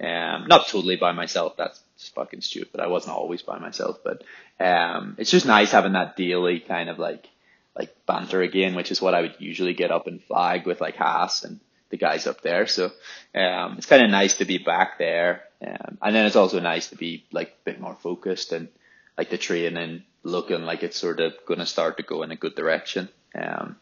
Um, 0.00 0.46
not 0.48 0.68
totally 0.68 0.96
by 0.96 1.12
myself. 1.12 1.56
That's 1.56 1.80
fucking 2.14 2.40
stupid. 2.40 2.70
But 2.72 2.80
I 2.80 2.88
wasn't 2.88 3.16
always 3.16 3.42
by 3.42 3.58
myself, 3.58 3.98
but, 4.04 4.22
um, 4.64 5.16
it's 5.18 5.30
just 5.30 5.46
nice 5.46 5.72
having 5.72 5.92
that 5.92 6.16
daily 6.16 6.60
kind 6.60 6.88
of 6.88 6.98
like, 6.98 7.28
like 7.76 7.94
banter 8.06 8.40
again, 8.40 8.74
which 8.74 8.90
is 8.90 9.02
what 9.02 9.14
I 9.14 9.20
would 9.22 9.36
usually 9.38 9.74
get 9.74 9.90
up 9.90 10.06
and 10.06 10.22
flag 10.22 10.66
with 10.66 10.80
like 10.80 10.96
Haas 10.96 11.44
and, 11.44 11.60
the 11.94 11.98
guys 11.98 12.26
up 12.26 12.40
there. 12.40 12.66
So 12.66 12.86
um, 13.34 13.76
it's 13.76 13.86
kind 13.86 14.02
of 14.02 14.10
nice 14.10 14.34
to 14.38 14.44
be 14.44 14.58
back 14.58 14.98
there. 14.98 15.44
Um, 15.64 15.98
and 16.02 16.14
then 16.14 16.26
it's 16.26 16.34
also 16.34 16.58
nice 16.58 16.88
to 16.88 16.96
be 16.96 17.24
like 17.30 17.48
a 17.48 17.64
bit 17.64 17.80
more 17.80 17.94
focused 17.94 18.52
and 18.52 18.68
like 19.16 19.30
the 19.30 19.38
training 19.38 20.02
looking 20.22 20.62
like 20.62 20.82
it's 20.82 20.98
sort 20.98 21.20
of 21.20 21.34
going 21.46 21.60
to 21.60 21.66
start 21.66 21.96
to 21.98 22.02
go 22.02 22.22
in 22.22 22.30
a 22.30 22.36
good 22.36 22.54
direction. 22.54 23.08
Um, 23.34 23.76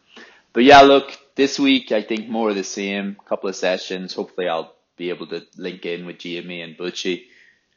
but 0.53 0.65
yeah, 0.65 0.83
look, 0.83 1.17
this 1.37 1.59
week 1.59 1.93
I 1.93 2.03
think 2.03 2.29
more 2.29 2.51
of 2.51 2.57
the 2.57 2.65
same. 2.65 3.17
Couple 3.27 3.49
of 3.49 3.57
sessions. 3.57 4.15
Hopefully 4.15 4.49
I'll 4.49 4.75
be 4.97 5.11
able 5.11 5.27
to 5.29 5.43
link 5.57 5.87
in 5.87 6.05
with 6.07 6.19
Jamie 6.19 6.61
and 6.61 6.77
Butchie. 6.77 7.25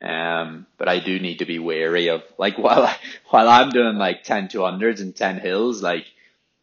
Um, 0.02 0.68
but 0.78 0.90
I 0.90 1.00
do 1.00 1.20
need 1.20 1.40
to 1.40 1.46
be 1.46 1.58
wary 1.58 2.10
of 2.10 2.24
like 2.38 2.58
while 2.66 2.84
I, 2.84 2.98
while 3.30 3.48
I'm 3.48 3.70
doing 3.70 3.96
like 3.96 4.24
10 4.24 4.50
to 4.50 4.64
hundreds 4.64 5.02
and 5.02 5.16
10 5.16 5.40
hills, 5.40 5.82
like, 5.82 6.06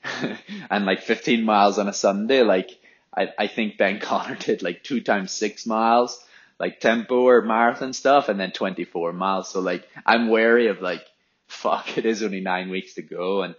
and 0.70 0.84
like 0.84 1.02
15 1.02 1.44
miles 1.44 1.78
on 1.78 1.88
a 1.88 1.92
Sunday, 1.92 2.42
like 2.42 2.70
I, 3.16 3.28
I 3.38 3.46
think 3.46 3.78
Ben 3.78 4.00
Connor 4.00 4.36
did 4.36 4.62
like 4.62 4.82
two 4.82 5.00
times 5.00 5.32
six 5.32 5.66
miles, 5.66 6.22
like 6.62 6.78
tempo 6.78 7.22
or 7.22 7.42
marathon 7.42 7.92
stuff, 7.92 8.28
and 8.28 8.38
then 8.38 8.52
24 8.52 9.12
miles. 9.12 9.50
So 9.50 9.58
like, 9.58 9.88
I'm 10.06 10.28
wary 10.28 10.68
of 10.68 10.80
like, 10.80 11.04
fuck, 11.48 11.98
it 11.98 12.06
is 12.06 12.22
only 12.22 12.40
nine 12.40 12.70
weeks 12.70 12.94
to 12.94 13.02
go 13.02 13.42
and 13.42 13.56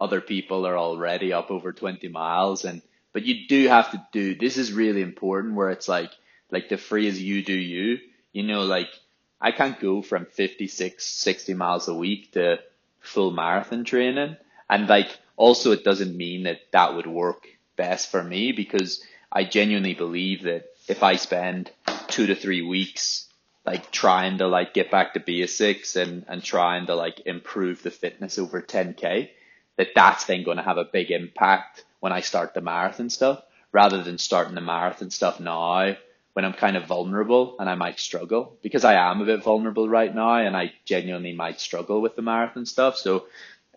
other 0.00 0.22
people 0.22 0.66
are 0.66 0.78
already 0.78 1.34
up 1.34 1.50
over 1.50 1.72
20 1.74 2.08
miles. 2.08 2.64
And, 2.64 2.80
but 3.12 3.24
you 3.26 3.46
do 3.46 3.68
have 3.68 3.90
to 3.90 4.02
do, 4.10 4.34
this 4.34 4.56
is 4.56 4.72
really 4.72 5.02
important 5.02 5.54
where 5.54 5.68
it's 5.68 5.86
like, 5.86 6.10
like 6.50 6.70
the 6.70 6.78
phrase 6.78 7.22
you 7.22 7.42
do 7.42 7.52
you, 7.52 7.98
you 8.32 8.42
know, 8.42 8.62
like 8.62 8.88
I 9.38 9.52
can't 9.52 9.78
go 9.78 10.00
from 10.00 10.24
56, 10.24 11.04
60 11.04 11.52
miles 11.52 11.88
a 11.88 11.94
week 11.94 12.32
to 12.32 12.60
full 13.00 13.32
marathon 13.32 13.84
training. 13.84 14.38
And 14.70 14.88
like, 14.88 15.10
also 15.36 15.72
it 15.72 15.84
doesn't 15.84 16.16
mean 16.16 16.44
that 16.44 16.60
that 16.72 16.96
would 16.96 17.06
work 17.06 17.48
best 17.76 18.10
for 18.10 18.24
me 18.24 18.52
because 18.52 19.04
I 19.30 19.44
genuinely 19.44 19.92
believe 19.92 20.44
that 20.44 20.70
if 20.88 21.02
I 21.02 21.16
spend 21.16 21.70
two 22.16 22.26
to 22.26 22.34
three 22.34 22.62
weeks 22.62 23.26
like 23.66 23.90
trying 23.90 24.38
to 24.38 24.46
like 24.46 24.72
get 24.72 24.90
back 24.90 25.12
to 25.12 25.20
basics 25.20 25.96
and, 25.96 26.24
and 26.28 26.42
trying 26.42 26.86
to 26.86 26.94
like 26.94 27.20
improve 27.26 27.82
the 27.82 27.90
fitness 27.90 28.38
over 28.38 28.62
10k, 28.62 29.28
that 29.76 29.88
that's 29.94 30.24
then 30.24 30.42
going 30.42 30.56
to 30.56 30.62
have 30.62 30.78
a 30.78 30.84
big 30.84 31.10
impact 31.10 31.84
when 32.00 32.12
I 32.12 32.20
start 32.20 32.54
the 32.54 32.62
marathon 32.62 33.10
stuff 33.10 33.42
rather 33.70 34.02
than 34.02 34.16
starting 34.16 34.54
the 34.54 34.62
marathon 34.62 35.10
stuff 35.10 35.40
now 35.40 35.94
when 36.32 36.44
I'm 36.46 36.54
kind 36.54 36.78
of 36.78 36.86
vulnerable 36.86 37.56
and 37.58 37.68
I 37.68 37.74
might 37.74 38.00
struggle 38.00 38.56
because 38.62 38.84
I 38.84 38.94
am 38.94 39.20
a 39.20 39.26
bit 39.26 39.42
vulnerable 39.42 39.86
right 39.86 40.14
now 40.14 40.36
and 40.36 40.56
I 40.56 40.72
genuinely 40.86 41.34
might 41.34 41.60
struggle 41.60 42.00
with 42.00 42.16
the 42.16 42.22
marathon 42.22 42.64
stuff. 42.64 42.96
So 42.96 43.26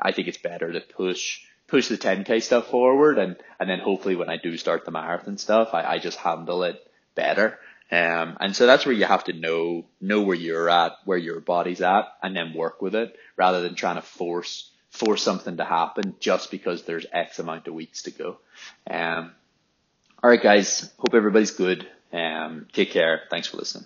I 0.02 0.14
think 0.14 0.30
it's 0.30 0.38
better 0.38 0.72
to 0.72 0.80
push 0.80 1.42
push 1.68 1.90
the 1.90 1.98
10k 1.98 2.42
stuff 2.42 2.68
forward 2.68 3.18
and, 3.18 3.36
and 3.60 3.70
then 3.70 3.80
hopefully 3.80 4.16
when 4.16 4.30
I 4.30 4.38
do 4.38 4.56
start 4.56 4.86
the 4.86 4.92
marathon 4.92 5.38
stuff, 5.38 5.74
I, 5.74 5.84
I 5.84 6.00
just 6.00 6.18
handle 6.18 6.64
it 6.64 6.86
better. 7.16 7.60
Um, 7.92 8.38
and 8.40 8.56
so 8.56 8.68
that's 8.68 8.86
where 8.86 8.94
you 8.94 9.06
have 9.06 9.24
to 9.26 9.34
know, 9.34 9.86
know 10.00 10.22
where 10.22 10.36
you're 10.36 10.70
at, 10.70 10.98
where 11.06 11.18
your 11.18 11.40
body's 11.40 11.82
at, 11.82 12.06
and 12.22 12.36
then 12.36 12.54
work 12.54 12.82
with 12.82 12.94
it 12.96 13.16
rather 13.36 13.62
than 13.62 13.76
trying 13.76 13.96
to 13.96 14.02
force, 14.02 14.70
force 14.92 15.24
something 15.24 15.58
to 15.58 15.66
happen 15.66 16.16
just 16.20 16.52
because 16.52 16.84
there's 16.84 17.06
X 17.12 17.40
amount 17.40 17.68
of 17.68 17.74
weeks 17.74 18.04
to 18.04 18.12
go. 18.12 18.38
Um, 18.90 19.32
all 20.22 20.30
right, 20.30 20.42
guys. 20.42 20.92
Hope 20.98 21.16
everybody's 21.16 21.52
good. 21.52 21.88
Um, 22.14 22.68
take 22.74 22.92
care. 22.92 23.22
Thanks 23.30 23.48
for 23.48 23.58
listening. 23.58 23.86